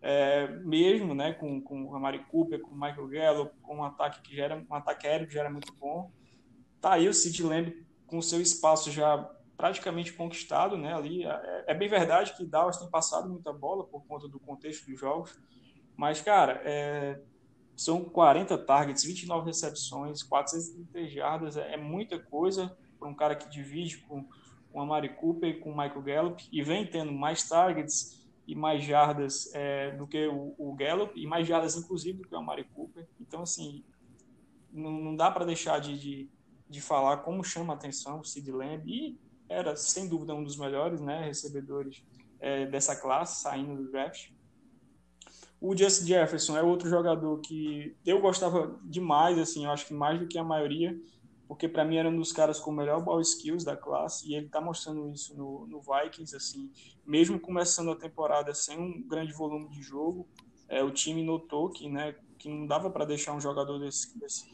É, 0.00 0.48
mesmo 0.58 1.14
né, 1.14 1.34
com, 1.34 1.60
com 1.60 1.94
a 1.94 1.98
Mari 1.98 2.24
Cooper, 2.30 2.60
com 2.60 2.70
o 2.70 2.74
Michael 2.74 3.08
Gallup, 3.08 3.54
com 3.60 3.76
um 3.76 3.84
ataque 3.84 4.22
que 4.22 4.34
gera 4.34 4.64
um 4.70 4.74
ataque 4.74 5.06
aéreo 5.06 5.26
que 5.26 5.34
já 5.34 5.40
era 5.40 5.50
muito 5.50 5.72
bom. 5.74 6.10
Tá 6.80 6.94
aí 6.94 7.08
o 7.08 7.14
Sid 7.14 7.42
Lamb 7.42 7.86
com 8.06 8.18
o 8.18 8.22
seu 8.22 8.40
espaço 8.40 8.90
já 8.90 9.18
praticamente 9.56 10.12
conquistado, 10.12 10.76
né? 10.76 10.94
Ali 10.94 11.24
é, 11.24 11.64
é, 11.68 11.74
bem 11.74 11.88
verdade 11.88 12.34
que 12.34 12.44
Dallas 12.44 12.78
tem 12.78 12.88
passado 12.88 13.28
muita 13.28 13.52
bola 13.52 13.84
por 13.84 14.06
conta 14.06 14.28
do 14.28 14.38
contexto 14.38 14.88
dos 14.88 15.00
jogos, 15.00 15.38
mas 15.96 16.20
cara, 16.20 16.60
é, 16.64 17.20
são 17.76 18.02
40 18.02 18.56
targets, 18.58 19.04
29 19.04 19.46
recepções, 19.46 20.22
430 20.22 21.08
jardas, 21.08 21.56
é, 21.58 21.74
é 21.74 21.76
muita 21.76 22.18
coisa 22.18 22.74
para 22.98 23.06
um 23.06 23.14
cara 23.14 23.36
que 23.36 23.48
divide 23.50 23.98
com, 23.98 24.26
com 24.72 24.80
a 24.80 24.86
Mari 24.86 25.10
Cooper 25.10 25.50
e 25.50 25.60
com 25.60 25.70
o 25.70 25.76
Michael 25.76 26.02
Gallup 26.02 26.48
e 26.50 26.62
vem 26.62 26.86
tendo 26.86 27.12
mais 27.12 27.46
targets 27.46 28.26
e 28.46 28.54
mais 28.54 28.82
jardas 28.82 29.54
é, 29.54 29.90
do 29.90 30.06
que 30.06 30.26
o, 30.26 30.54
o, 30.56 30.74
Gallup 30.74 31.12
e 31.20 31.26
mais 31.26 31.46
jardas 31.46 31.76
inclusive 31.76 32.22
do 32.22 32.28
que 32.28 32.34
o 32.34 32.42
Mari 32.42 32.64
Cooper. 32.74 33.06
Então 33.20 33.42
assim, 33.42 33.84
não, 34.72 34.92
não 34.92 35.14
dá 35.14 35.30
para 35.30 35.44
deixar 35.44 35.78
de, 35.78 35.98
de, 35.98 36.30
de, 36.70 36.80
falar 36.80 37.18
como 37.18 37.44
chama 37.44 37.74
a 37.74 37.76
atenção 37.76 38.20
o 38.20 38.24
Sid 38.24 38.50
Lamb 38.50 38.82
e 38.86 39.18
era 39.48 39.76
sem 39.76 40.08
dúvida 40.08 40.34
um 40.34 40.42
dos 40.42 40.56
melhores, 40.56 41.00
né, 41.00 41.24
recebedores 41.24 42.02
é, 42.40 42.66
dessa 42.66 42.96
classe 42.96 43.42
saindo 43.42 43.76
do 43.76 43.90
draft. 43.90 44.30
O 45.60 45.76
Justin 45.76 46.06
Jefferson 46.06 46.56
é 46.56 46.62
outro 46.62 46.88
jogador 46.88 47.40
que 47.40 47.96
eu 48.04 48.20
gostava 48.20 48.78
demais, 48.84 49.38
assim, 49.38 49.64
eu 49.64 49.70
acho 49.70 49.86
que 49.86 49.94
mais 49.94 50.20
do 50.20 50.26
que 50.26 50.38
a 50.38 50.44
maioria, 50.44 50.98
porque 51.48 51.68
para 51.68 51.84
mim 51.84 51.96
era 51.96 52.08
um 52.08 52.16
dos 52.16 52.32
caras 52.32 52.58
com 52.58 52.70
o 52.70 52.74
melhor 52.74 53.02
ball 53.02 53.20
skills 53.20 53.64
da 53.64 53.76
classe, 53.76 54.28
e 54.28 54.34
ele 54.34 54.46
está 54.46 54.60
mostrando 54.60 55.08
isso 55.10 55.36
no, 55.36 55.66
no, 55.66 55.80
Vikings, 55.80 56.36
assim, 56.36 56.70
mesmo 57.06 57.40
começando 57.40 57.90
a 57.90 57.96
temporada 57.96 58.52
sem 58.52 58.78
um 58.78 59.02
grande 59.06 59.32
volume 59.32 59.68
de 59.70 59.82
jogo, 59.82 60.28
é, 60.68 60.82
o 60.82 60.90
time 60.90 61.24
notou 61.24 61.70
que, 61.70 61.88
né, 61.88 62.14
que 62.38 62.48
não 62.48 62.66
dava 62.66 62.90
para 62.90 63.04
deixar 63.04 63.32
um 63.32 63.40
jogador 63.40 63.78
desse, 63.78 64.18
desse, 64.18 64.44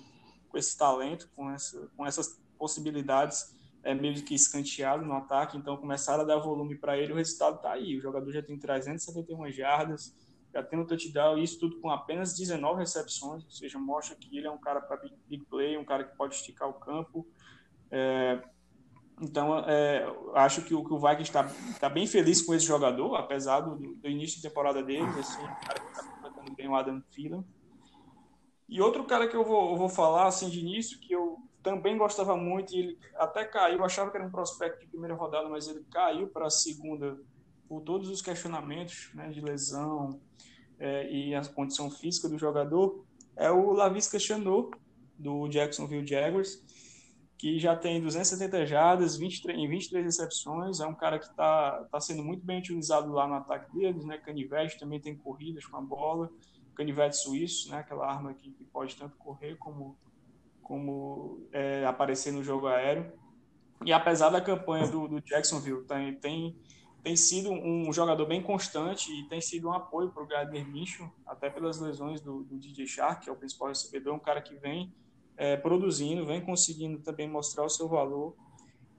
com 0.48 0.58
esse 0.58 0.76
talento, 0.76 1.28
com, 1.34 1.50
essa, 1.50 1.90
com 1.96 2.06
essas 2.06 2.40
possibilidades, 2.58 3.56
é, 3.82 3.92
meio 3.92 4.22
que 4.22 4.34
escanteado 4.34 5.04
no 5.04 5.14
ataque, 5.14 5.56
então 5.56 5.76
começaram 5.76 6.22
a 6.22 6.26
dar 6.26 6.38
volume 6.38 6.76
para 6.76 6.96
ele, 6.96 7.12
o 7.12 7.16
resultado 7.16 7.56
está 7.56 7.72
aí, 7.72 7.96
o 7.96 8.00
jogador 8.00 8.30
já 8.30 8.42
tem 8.42 8.56
371 8.56 9.50
jardas, 9.50 10.14
um 10.72 10.84
touchdown, 10.84 11.38
isso 11.38 11.58
tudo 11.58 11.80
com 11.80 11.90
apenas 11.90 12.36
19 12.36 12.80
recepções, 12.80 13.44
ou 13.44 13.50
seja, 13.50 13.78
mostra 13.78 14.16
que 14.16 14.36
ele 14.36 14.46
é 14.46 14.50
um 14.50 14.58
cara 14.58 14.80
para 14.80 15.00
big, 15.28 15.44
play, 15.46 15.76
um 15.76 15.84
cara 15.84 16.04
que 16.04 16.16
pode 16.16 16.34
esticar 16.34 16.68
o 16.68 16.74
campo. 16.74 17.26
É, 17.90 18.42
então, 19.20 19.58
é, 19.60 20.04
acho 20.34 20.62
que 20.62 20.74
o, 20.74 20.84
que 20.84 20.92
o 20.92 20.98
Vikings 20.98 21.22
está 21.22 21.48
tá 21.78 21.88
bem 21.88 22.06
feliz 22.06 22.42
com 22.42 22.54
esse 22.54 22.66
jogador, 22.66 23.14
apesar 23.14 23.60
do, 23.60 23.76
do 23.76 24.08
início 24.08 24.36
de 24.36 24.48
temporada 24.48 24.82
dele, 24.82 25.06
assim, 25.18 25.42
cara 25.42 25.82
está 25.90 26.02
completando 26.02 26.56
bem 26.56 26.68
o 26.68 26.74
Adam 26.74 27.00
Thielen. 27.10 27.44
E 28.68 28.80
outro 28.80 29.04
cara 29.04 29.28
que 29.28 29.36
eu 29.36 29.44
vou, 29.44 29.72
eu 29.72 29.76
vou 29.76 29.88
falar 29.88 30.26
assim 30.26 30.48
de 30.48 30.60
início, 30.60 30.98
que 30.98 31.12
eu 31.12 31.38
também 31.62 31.96
gostava 31.96 32.36
muito, 32.36 32.74
e 32.74 32.78
ele 32.78 32.98
até 33.16 33.44
caiu, 33.44 33.84
achava 33.84 34.10
que 34.10 34.16
era 34.16 34.26
um 34.26 34.30
prospecto 34.30 34.80
de 34.80 34.86
primeira 34.86 35.14
rodada, 35.14 35.48
mas 35.48 35.68
ele 35.68 35.84
caiu 35.90 36.26
para 36.28 36.46
a 36.46 36.50
segunda 36.50 37.16
por 37.72 37.80
todos 37.80 38.10
os 38.10 38.20
questionamentos 38.20 39.08
né, 39.14 39.30
de 39.30 39.40
lesão 39.40 40.20
é, 40.78 41.10
e 41.10 41.34
a 41.34 41.42
condição 41.42 41.90
física 41.90 42.28
do 42.28 42.36
jogador, 42.36 43.02
é 43.34 43.50
o 43.50 43.72
Lavisca 43.72 44.18
Chanot, 44.18 44.76
do 45.18 45.48
Jacksonville 45.48 46.06
Jaguars, 46.06 46.62
que 47.38 47.58
já 47.58 47.74
tem 47.74 47.98
270 47.98 48.66
jardas, 48.66 49.16
23, 49.16 49.58
em 49.58 49.66
23 49.66 50.04
recepções, 50.04 50.80
é 50.80 50.86
um 50.86 50.94
cara 50.94 51.18
que 51.18 51.24
está 51.24 51.82
tá 51.90 51.98
sendo 51.98 52.22
muito 52.22 52.44
bem 52.44 52.58
utilizado 52.58 53.10
lá 53.10 53.26
no 53.26 53.36
ataque 53.36 53.74
deles, 53.74 54.04
né, 54.04 54.18
canivete, 54.18 54.78
também 54.78 55.00
tem 55.00 55.16
corridas 55.16 55.64
com 55.64 55.78
a 55.78 55.80
bola, 55.80 56.30
canivete 56.74 57.16
suíço, 57.16 57.70
né, 57.70 57.78
aquela 57.78 58.06
arma 58.06 58.34
que, 58.34 58.50
que 58.50 58.64
pode 58.64 58.96
tanto 58.96 59.16
correr 59.16 59.56
como, 59.56 59.96
como 60.62 61.40
é, 61.50 61.86
aparecer 61.86 62.34
no 62.34 62.44
jogo 62.44 62.66
aéreo. 62.66 63.10
E 63.82 63.94
apesar 63.94 64.28
da 64.28 64.42
campanha 64.42 64.86
do, 64.88 65.08
do 65.08 65.22
Jacksonville, 65.22 65.84
tem, 65.84 66.14
tem 66.16 66.56
tem 67.02 67.16
sido 67.16 67.50
um 67.50 67.92
jogador 67.92 68.26
bem 68.26 68.40
constante 68.40 69.10
e 69.12 69.24
tem 69.24 69.40
sido 69.40 69.68
um 69.68 69.72
apoio 69.72 70.10
para 70.10 70.22
o 70.22 70.26
Gardner 70.26 70.66
Minshew, 70.66 71.10
até 71.26 71.50
pelas 71.50 71.80
lesões 71.80 72.20
do, 72.20 72.44
do, 72.44 72.56
DJ 72.56 72.86
Shark, 72.86 73.24
que 73.24 73.30
é 73.30 73.32
o 73.32 73.36
principal 73.36 73.68
recebedor, 73.68 74.14
um 74.14 74.20
cara 74.20 74.40
que 74.40 74.54
vem 74.54 74.94
é, 75.36 75.56
produzindo, 75.56 76.24
vem 76.24 76.40
conseguindo 76.40 77.00
também 77.00 77.28
mostrar 77.28 77.64
o 77.64 77.68
seu 77.68 77.88
valor. 77.88 78.36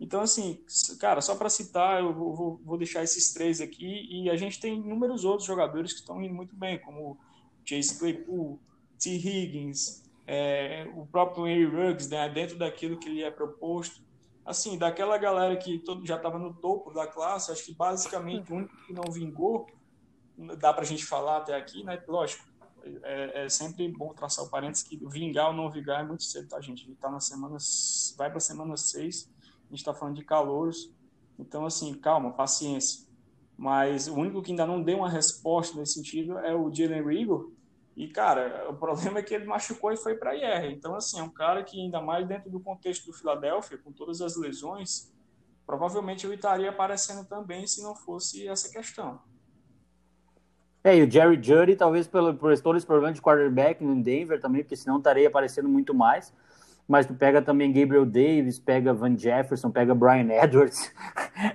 Então, 0.01 0.19
assim, 0.19 0.59
cara, 0.99 1.21
só 1.21 1.35
para 1.35 1.49
citar, 1.49 2.01
eu 2.01 2.13
vou, 2.13 2.59
vou, 2.61 2.77
deixar 2.77 3.03
esses 3.03 3.33
três 3.33 3.61
aqui 3.61 4.05
e 4.09 4.29
a 4.29 4.35
gente 4.35 4.59
tem 4.59 4.75
inúmeros 4.75 5.23
outros 5.23 5.47
jogadores 5.47 5.93
que 5.93 5.99
estão 5.99 6.21
indo 6.21 6.33
muito 6.33 6.53
bem, 6.53 6.79
como 6.79 7.17
Chase 7.63 7.97
Claypool, 7.97 8.59
T. 8.99 9.11
Higgins, 9.11 10.03
é, 10.27 10.91
o 10.93 11.05
próprio 11.05 11.47
Henry 11.47 11.65
Ruggs, 11.65 12.09
né, 12.09 12.27
dentro 12.27 12.57
daquilo 12.57 12.97
que 12.97 13.07
lhe 13.07 13.23
é 13.23 13.31
proposto 13.31 14.01
assim, 14.45 14.77
daquela 14.77 15.17
galera 15.17 15.55
que 15.55 15.79
todo, 15.79 16.05
já 16.05 16.17
estava 16.17 16.37
no 16.37 16.53
topo 16.53 16.91
da 16.91 17.07
classe, 17.07 17.51
acho 17.51 17.65
que 17.65 17.73
basicamente 17.73 18.51
o 18.51 18.55
único 18.55 18.75
que 18.85 18.93
não 18.93 19.11
vingou, 19.11 19.67
dá 20.57 20.73
para 20.73 20.83
a 20.83 20.85
gente 20.85 21.05
falar 21.05 21.37
até 21.37 21.55
aqui, 21.55 21.83
né? 21.83 22.01
Lógico, 22.07 22.43
é, 23.03 23.45
é, 23.45 23.49
sempre 23.49 23.87
bom 23.87 24.13
traçar 24.13 24.43
o 24.43 24.49
parênteses 24.49 24.83
que 24.83 24.97
vingar 25.07 25.47
ou 25.47 25.53
não 25.53 25.69
vingar 25.69 26.01
é 26.01 26.03
muito 26.03 26.23
cedo, 26.23 26.49
tá, 26.49 26.59
gente? 26.59 26.83
A 26.83 26.87
gente 26.87 26.97
tá 26.97 27.09
na 27.09 27.19
semana, 27.19 27.57
vai 28.17 28.29
para 28.29 28.37
a 28.37 28.41
semana 28.41 28.75
6, 28.75 29.31
a 29.39 29.69
gente 29.69 29.79
está 29.79 29.93
falando 29.93 30.15
de 30.15 30.25
calouros, 30.25 30.91
então, 31.39 31.65
assim, 31.65 31.93
calma, 31.93 32.31
paciência. 32.31 33.07
Mas 33.57 34.07
o 34.07 34.15
único 34.15 34.41
que 34.41 34.51
ainda 34.51 34.65
não 34.65 34.81
deu 34.81 34.97
uma 34.97 35.09
resposta 35.09 35.77
nesse 35.77 35.93
sentido 35.93 36.37
é 36.39 36.53
o 36.53 36.73
Jalen 36.73 37.05
Rigor, 37.05 37.51
e, 37.95 38.07
cara, 38.07 38.67
o 38.69 38.75
problema 38.75 39.19
é 39.19 39.23
que 39.23 39.33
ele 39.33 39.45
machucou 39.45 39.91
e 39.91 39.97
foi 39.97 40.15
para 40.15 40.35
IR. 40.35 40.71
Então, 40.71 40.95
assim, 40.95 41.19
é 41.19 41.23
um 41.23 41.29
cara 41.29 41.63
que, 41.63 41.79
ainda 41.79 42.01
mais 42.01 42.27
dentro 42.27 42.49
do 42.49 42.59
contexto 42.59 43.05
do 43.05 43.13
Philadelphia, 43.13 43.77
com 43.77 43.91
todas 43.91 44.19
as 44.21 44.35
lesões, 44.35 45.13
provavelmente 45.65 46.25
ele 46.25 46.35
estaria 46.35 46.69
aparecendo 46.69 47.25
também 47.27 47.67
se 47.67 47.83
não 47.83 47.95
fosse 47.95 48.47
essa 48.47 48.71
questão. 48.71 49.21
É, 50.83 50.97
e 50.97 51.03
o 51.03 51.09
Jerry 51.09 51.41
Judy, 51.41 51.75
talvez 51.75 52.07
pelo, 52.07 52.33
por 52.33 52.59
todo 52.59 52.77
esse 52.77 52.85
problema 52.85 53.13
de 53.13 53.21
quarterback 53.21 53.81
no 53.83 54.01
Denver 54.03 54.41
também, 54.41 54.63
porque 54.63 54.75
senão 54.75 54.97
estaria 54.97 55.27
aparecendo 55.27 55.69
muito 55.69 55.93
mais 55.93 56.33
mas 56.87 57.05
tu 57.05 57.13
pega 57.13 57.41
também 57.41 57.71
Gabriel 57.71 58.05
Davis, 58.05 58.59
pega 58.59 58.93
Van 58.93 59.17
Jefferson, 59.17 59.71
pega 59.71 59.95
Brian 59.95 60.27
Edwards. 60.43 60.91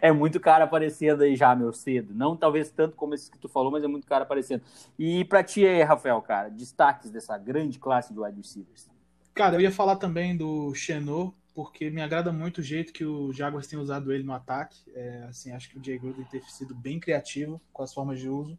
é 0.01 0.11
muito 0.11 0.41
cara 0.41 0.65
aparecendo 0.65 1.23
aí 1.23 1.37
já, 1.37 1.55
meu 1.55 1.73
cedo. 1.73 2.15
Não 2.15 2.37
talvez 2.37 2.71
tanto 2.71 2.97
como 2.97 3.15
esses 3.15 3.29
que 3.29 3.39
tu 3.39 3.49
falou, 3.49 3.71
mas 3.71 3.85
é 3.85 3.89
muito 3.89 4.07
cara 4.07 4.25
aparecendo. 4.25 4.63
E 4.99 5.25
pra 5.25 5.45
ti 5.45 5.67
aí, 5.67 5.83
Rafael, 5.83 6.21
cara, 6.23 6.49
destaques 6.49 7.11
dessa 7.11 7.37
grande 7.37 7.79
classe 7.79 8.13
de 8.13 8.19
wide 8.19 8.37
receivers. 8.37 8.89
Cara, 9.35 9.57
eu 9.57 9.61
ia 9.61 9.71
falar 9.71 9.97
também 9.97 10.37
do 10.37 10.75
Chenot, 10.75 11.33
porque 11.55 11.91
me 11.91 12.01
agrada 12.01 12.33
muito 12.33 12.59
o 12.59 12.63
jeito 12.63 12.93
que 12.93 13.05
o 13.05 13.33
Jaguars 13.33 13.67
tem 13.67 13.79
usado 13.79 14.13
ele 14.13 14.25
no 14.25 14.33
ataque. 14.33 14.79
É, 14.95 15.25
assim, 15.29 15.53
acho 15.53 15.69
que 15.69 15.79
o 15.79 15.85
Jay 15.85 15.99
Gruden 15.99 16.25
tem 16.25 16.41
sido 16.43 16.75
bem 16.75 16.99
criativo 16.99 17.61
com 17.73 17.83
as 17.83 17.93
formas 17.93 18.19
de 18.19 18.29
uso. 18.29 18.59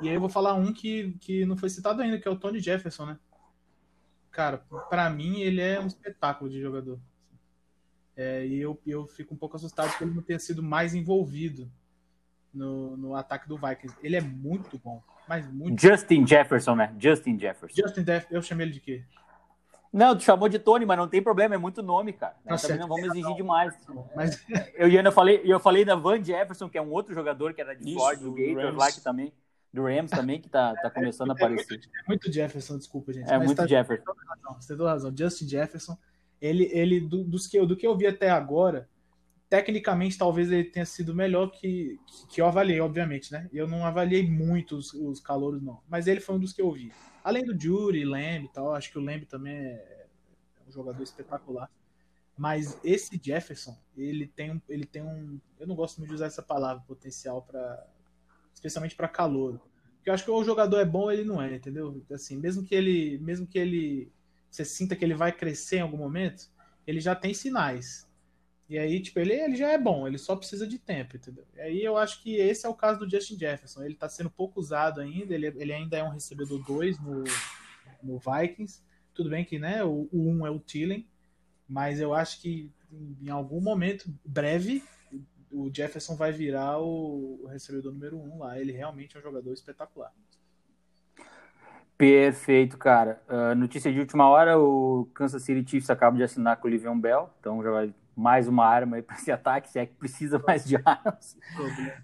E 0.00 0.08
aí 0.08 0.14
eu 0.14 0.20
vou 0.20 0.28
falar 0.28 0.54
um 0.54 0.72
que, 0.72 1.16
que 1.20 1.44
não 1.44 1.56
foi 1.56 1.68
citado 1.68 2.02
ainda, 2.02 2.18
que 2.18 2.26
é 2.26 2.30
o 2.30 2.36
Tony 2.36 2.58
Jefferson, 2.58 3.06
né? 3.06 3.18
Cara, 4.32 4.58
para 4.88 5.08
mim 5.10 5.40
ele 5.40 5.60
é 5.60 5.78
um 5.78 5.86
espetáculo 5.86 6.50
de 6.50 6.60
jogador. 6.60 6.98
É, 8.16 8.44
e 8.46 8.60
eu, 8.60 8.78
eu 8.86 9.06
fico 9.06 9.34
um 9.34 9.36
pouco 9.36 9.56
assustado 9.56 9.96
que 9.96 10.04
ele 10.04 10.14
não 10.14 10.22
tenha 10.22 10.38
sido 10.38 10.62
mais 10.62 10.94
envolvido 10.94 11.70
no, 12.52 12.96
no 12.96 13.14
ataque 13.14 13.48
do 13.48 13.56
Vikings. 13.56 13.96
Ele 14.02 14.16
é 14.16 14.20
muito 14.20 14.78
bom, 14.78 15.02
mas 15.28 15.46
muito 15.50 15.80
Justin 15.80 16.26
Jefferson, 16.26 16.74
né? 16.74 16.94
Justin 16.98 17.38
Jefferson. 17.38 17.74
Justin 17.80 18.00
Jefferson, 18.00 18.34
eu 18.34 18.42
chamei 18.42 18.66
ele 18.66 18.74
de 18.74 18.80
quê? 18.80 19.04
Não, 19.92 20.16
tu 20.16 20.22
chamou 20.22 20.48
de 20.48 20.58
Tony, 20.58 20.86
mas 20.86 20.96
não 20.96 21.06
tem 21.06 21.22
problema, 21.22 21.54
é 21.54 21.58
muito 21.58 21.82
nome, 21.82 22.14
cara. 22.14 22.34
Tá 22.46 22.56
Também 22.56 22.78
não 22.78 22.88
vamos 22.88 23.04
exigir 23.08 23.34
demais. 23.34 23.74
Mas... 24.16 24.42
Eu, 24.74 24.88
eu 24.88 25.12
falei, 25.12 25.42
eu 25.44 25.60
falei 25.60 25.84
da 25.84 25.94
Van 25.94 26.22
Jefferson, 26.22 26.68
que 26.68 26.78
é 26.78 26.82
um 26.82 26.90
outro 26.90 27.14
jogador 27.14 27.52
que 27.52 27.60
era 27.60 27.76
de 27.76 27.92
Ford, 27.92 28.18
do 28.18 28.32
Gators 28.32 28.74
lá, 28.74 28.90
que 28.90 29.02
também 29.02 29.32
do 29.72 29.84
Rams 29.84 30.10
também, 30.10 30.40
que 30.40 30.48
tá, 30.48 30.74
tá 30.74 30.90
começando 30.90 31.30
a 31.30 31.32
aparecer. 31.32 31.74
É 31.74 31.76
muito, 31.76 31.88
é 31.88 32.08
muito 32.08 32.32
Jefferson, 32.32 32.76
desculpa, 32.76 33.12
gente. 33.12 33.30
É 33.30 33.38
muito 33.38 33.56
tá, 33.56 33.66
Jefferson. 33.66 34.04
Você 34.04 34.14
tem 34.14 34.28
razão, 34.28 34.60
você 34.60 34.76
tem 34.76 34.86
razão. 34.86 35.14
Justin 35.16 35.48
Jefferson, 35.48 35.98
ele, 36.40 36.68
ele 36.72 37.00
do, 37.00 37.24
dos 37.24 37.46
que, 37.46 37.64
do 37.64 37.76
que 37.76 37.86
eu 37.86 37.96
vi 37.96 38.06
até 38.06 38.28
agora, 38.28 38.88
tecnicamente 39.48 40.18
talvez 40.18 40.50
ele 40.50 40.64
tenha 40.64 40.84
sido 40.84 41.14
melhor 41.14 41.50
que, 41.50 41.98
que 42.28 42.40
eu 42.40 42.46
avaliei, 42.46 42.80
obviamente, 42.80 43.32
né? 43.32 43.48
Eu 43.52 43.66
não 43.66 43.86
avaliei 43.86 44.28
muito 44.28 44.76
os, 44.76 44.92
os 44.92 45.20
calouros, 45.20 45.62
não. 45.62 45.80
Mas 45.88 46.06
ele 46.06 46.20
foi 46.20 46.34
um 46.34 46.40
dos 46.40 46.52
que 46.52 46.60
eu 46.60 46.70
vi. 46.70 46.92
Além 47.24 47.44
do 47.44 47.58
Jury, 47.58 48.04
Lamb 48.04 48.44
e 48.44 48.52
tal, 48.52 48.74
acho 48.74 48.90
que 48.90 48.98
o 48.98 49.02
Lamb 49.02 49.24
também 49.24 49.54
é 49.54 50.06
um 50.68 50.72
jogador 50.72 51.02
espetacular. 51.02 51.70
Mas 52.36 52.78
esse 52.82 53.20
Jefferson, 53.22 53.78
ele 53.96 54.26
tem 54.26 54.52
um, 54.52 54.60
ele 54.68 54.84
tem 54.84 55.02
um, 55.02 55.40
eu 55.58 55.66
não 55.66 55.74
gosto 55.74 55.98
muito 55.98 56.08
de 56.08 56.14
usar 56.16 56.26
essa 56.26 56.42
palavra 56.42 56.82
potencial 56.86 57.42
para, 57.42 57.86
especialmente 58.54 58.94
para 58.94 59.08
calor. 59.08 59.60
Porque 59.96 60.10
eu 60.10 60.14
acho 60.14 60.24
que 60.24 60.30
o 60.30 60.44
jogador 60.44 60.78
é 60.78 60.84
bom, 60.84 61.10
ele 61.10 61.24
não 61.24 61.40
é, 61.40 61.54
entendeu? 61.54 62.04
Assim, 62.12 62.36
mesmo 62.36 62.64
que 62.64 62.74
ele, 62.74 63.18
mesmo 63.18 63.46
que 63.46 63.58
ele, 63.58 64.10
você 64.50 64.64
sinta 64.64 64.96
que 64.96 65.04
ele 65.04 65.14
vai 65.14 65.30
crescer 65.30 65.76
em 65.76 65.82
algum 65.82 65.96
momento, 65.96 66.50
ele 66.86 67.00
já 67.00 67.14
tem 67.14 67.32
sinais. 67.32 68.08
E 68.68 68.78
aí, 68.78 69.00
tipo, 69.00 69.20
ele, 69.20 69.34
ele 69.34 69.54
já 69.54 69.70
é 69.70 69.78
bom, 69.78 70.06
ele 70.06 70.18
só 70.18 70.34
precisa 70.34 70.66
de 70.66 70.78
tempo, 70.78 71.16
entendeu? 71.16 71.46
E 71.54 71.60
aí 71.60 71.84
eu 71.84 71.96
acho 71.96 72.22
que 72.22 72.36
esse 72.36 72.64
é 72.66 72.68
o 72.68 72.74
caso 72.74 72.98
do 72.98 73.10
Justin 73.10 73.38
Jefferson. 73.38 73.84
Ele 73.84 73.94
tá 73.94 74.08
sendo 74.08 74.30
pouco 74.30 74.58
usado 74.58 75.00
ainda, 75.00 75.34
ele, 75.34 75.46
ele 75.46 75.72
ainda 75.72 75.98
é 75.98 76.02
um 76.02 76.08
recebedor 76.08 76.64
2 76.64 76.98
no, 76.98 77.22
no 78.02 78.18
Vikings. 78.18 78.80
Tudo 79.14 79.30
bem 79.30 79.44
que, 79.44 79.58
né, 79.58 79.84
o 79.84 80.08
1 80.12 80.28
um 80.28 80.46
é 80.46 80.50
o 80.50 80.58
Tillen, 80.58 81.06
mas 81.68 82.00
eu 82.00 82.14
acho 82.14 82.40
que 82.40 82.72
em 83.20 83.28
algum 83.28 83.60
momento 83.60 84.12
breve 84.24 84.82
o 85.52 85.70
Jefferson 85.72 86.16
vai 86.16 86.32
virar 86.32 86.78
o, 86.80 87.46
recebedor 87.50 87.92
número 87.92 88.16
um 88.16 88.38
lá. 88.38 88.58
Ele 88.58 88.72
realmente 88.72 89.16
é 89.16 89.20
um 89.20 89.22
jogador 89.22 89.52
espetacular. 89.52 90.12
Perfeito, 91.96 92.78
cara. 92.78 93.22
Uh, 93.28 93.54
notícia 93.54 93.92
de 93.92 94.00
última 94.00 94.28
hora: 94.28 94.58
o 94.58 95.08
Kansas 95.14 95.42
City 95.42 95.68
Chiefs 95.70 95.90
acaba 95.90 96.16
de 96.16 96.22
assinar 96.22 96.56
com 96.56 96.66
o 96.66 96.70
Livion 96.70 96.98
Bell, 96.98 97.30
então 97.38 97.62
já 97.62 97.70
vai 97.70 97.94
mais 98.16 98.48
uma 98.48 98.66
arma 98.66 98.96
aí 98.96 99.02
para 99.02 99.16
esse 99.16 99.30
ataque, 99.32 99.70
se 99.70 99.78
é 99.78 99.86
que 99.86 99.94
precisa 99.94 100.38
mais 100.46 100.64
de 100.64 100.76
armas. 100.76 101.36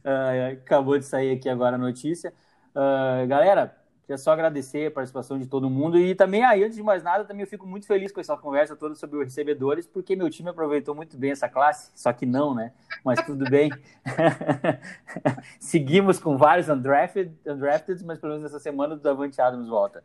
Uh, 0.04 0.52
acabou 0.52 0.98
de 0.98 1.04
sair 1.04 1.36
aqui 1.36 1.48
agora 1.48 1.76
a 1.76 1.78
notícia. 1.78 2.32
Uh, 2.70 3.26
galera, 3.26 3.76
Queria 4.08 4.16
só 4.16 4.32
agradecer 4.32 4.86
a 4.86 4.90
participação 4.90 5.38
de 5.38 5.46
todo 5.46 5.68
mundo 5.68 5.98
e 5.98 6.14
também 6.14 6.42
aí, 6.42 6.64
antes 6.64 6.76
de 6.78 6.82
mais 6.82 7.02
nada, 7.02 7.26
também 7.26 7.42
eu 7.42 7.46
fico 7.46 7.66
muito 7.66 7.86
feliz 7.86 8.10
com 8.10 8.18
essa 8.18 8.34
conversa 8.38 8.74
toda 8.74 8.94
sobre 8.94 9.18
os 9.18 9.24
recebedores, 9.24 9.86
porque 9.86 10.16
meu 10.16 10.30
time 10.30 10.48
aproveitou 10.48 10.94
muito 10.94 11.14
bem 11.18 11.32
essa 11.32 11.46
classe, 11.46 11.90
só 11.94 12.10
que 12.10 12.24
não, 12.24 12.54
né? 12.54 12.72
Mas 13.04 13.20
tudo 13.26 13.44
bem. 13.50 13.70
Seguimos 15.60 16.18
com 16.18 16.38
vários 16.38 16.70
undrafted, 16.70 17.30
undrafted, 17.46 18.02
mas 18.02 18.18
pelo 18.18 18.32
menos 18.32 18.46
essa 18.46 18.58
semana 18.58 18.94
o 18.94 18.98
Davante 18.98 19.42
Adams 19.42 19.68
volta. 19.68 20.02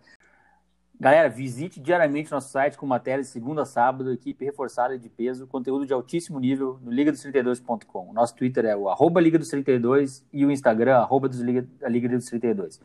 Galera, 0.99 1.29
visite 1.29 1.79
diariamente 1.79 2.29
nosso 2.29 2.49
site 2.49 2.77
com 2.77 2.85
matérias 2.85 3.27
segunda 3.27 3.61
a 3.61 3.65
sábado, 3.65 4.11
equipe 4.11 4.43
reforçada 4.43 4.99
de 4.99 5.07
peso, 5.07 5.47
conteúdo 5.47 5.85
de 5.85 5.93
altíssimo 5.93 6.41
nível 6.41 6.77
no 6.83 6.91
ligados32.com. 6.91 8.09
O 8.09 8.13
nosso 8.13 8.35
Twitter 8.35 8.65
é 8.65 8.75
o 8.75 8.89
arroba 8.89 9.21
Liga 9.21 9.39
dos 9.39 9.47
32 9.47 10.25
e 10.33 10.45
o 10.45 10.51
Instagram, 10.51 10.97
arroba 10.97 11.29
dos 11.29 11.39
Liga, 11.39 11.65
Liga 11.87 12.09
dos 12.09 12.25
32. 12.25 12.81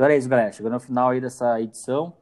Então 0.00 0.08
era 0.08 0.16
isso, 0.16 0.30
galera. 0.30 0.50
Chegando 0.50 0.72
ao 0.72 0.80
final 0.80 1.10
aí 1.10 1.20
dessa 1.20 1.60
edição. 1.60 2.16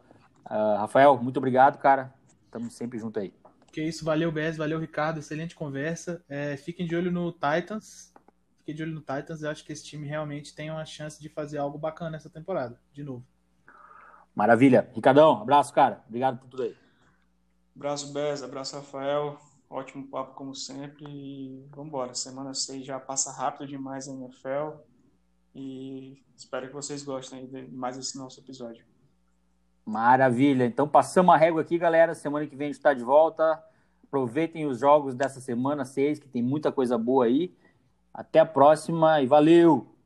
Uh, 0.51 0.79
Rafael, 0.79 1.17
muito 1.23 1.37
obrigado, 1.37 1.79
cara. 1.79 2.13
Estamos 2.45 2.75
sempre 2.75 2.99
junto 2.99 3.21
aí. 3.21 3.33
Que 3.71 3.81
isso, 3.81 4.05
valeu, 4.05 4.33
Bez, 4.33 4.57
valeu, 4.57 4.81
Ricardo. 4.81 5.21
Excelente 5.21 5.55
conversa. 5.55 6.21
É, 6.29 6.57
fiquem 6.57 6.89
de 6.89 6.97
olho 6.97 7.13
no 7.13 7.31
Titans. 7.31 8.13
Fiquem 8.59 8.75
de 8.75 8.83
olho 8.83 8.95
no 8.95 9.01
Titans. 9.01 9.45
Eu 9.45 9.51
acho 9.51 9.65
que 9.65 9.73
esse 9.73 9.85
time 9.85 10.09
realmente 10.09 10.57
tem 10.57 10.73
uma 10.73 10.85
chance 10.85 11.23
de 11.23 11.29
fazer 11.29 11.59
algo 11.59 11.79
bacana 11.79 12.17
essa 12.17 12.29
temporada, 12.29 12.81
de 12.93 13.05
novo. 13.05 13.25
Maravilha. 14.35 14.91
Ricardão, 14.93 15.41
abraço, 15.41 15.73
cara. 15.73 16.03
Obrigado 16.09 16.41
por 16.41 16.49
tudo 16.49 16.65
aí. 16.65 16.77
Abraço, 17.77 18.13
Bez. 18.13 18.43
Abraço, 18.43 18.75
Rafael. 18.75 19.39
Ótimo 19.71 20.09
papo, 20.09 20.35
como 20.35 20.53
sempre. 20.53 21.05
E 21.09 21.65
vamos 21.71 21.87
embora. 21.87 22.13
Semana 22.13 22.55
6 22.55 22.85
já 22.85 22.99
passa 22.99 23.31
rápido 23.31 23.69
demais 23.69 24.09
a 24.09 24.13
NFL. 24.13 24.81
E 25.55 26.23
espero 26.37 26.69
que 26.69 26.75
vocês 26.75 27.03
gostem 27.03 27.47
de 27.47 27.63
mais 27.69 27.97
esse 27.97 28.17
nosso 28.17 28.41
episódio. 28.41 28.85
Maravilha. 29.85 30.65
Então 30.65 30.87
passamos 30.87 31.35
a 31.35 31.39
régua 31.39 31.63
aqui, 31.63 31.79
galera. 31.79 32.15
Semana 32.15 32.47
que 32.47 32.55
vem 32.55 32.67
a 32.67 32.69
gente 32.69 32.77
está 32.77 32.93
de 32.93 33.03
volta. 33.03 33.63
Aproveitem 34.05 34.67
os 34.67 34.79
jogos 34.79 35.15
dessa 35.15 35.41
semana 35.41 35.85
6, 35.85 36.19
que 36.19 36.29
tem 36.29 36.43
muita 36.43 36.71
coisa 36.71 36.97
boa 36.97 37.25
aí. 37.25 37.55
Até 38.13 38.41
a 38.41 38.47
próxima 38.47 39.21
e 39.21 39.27
valeu! 39.27 39.98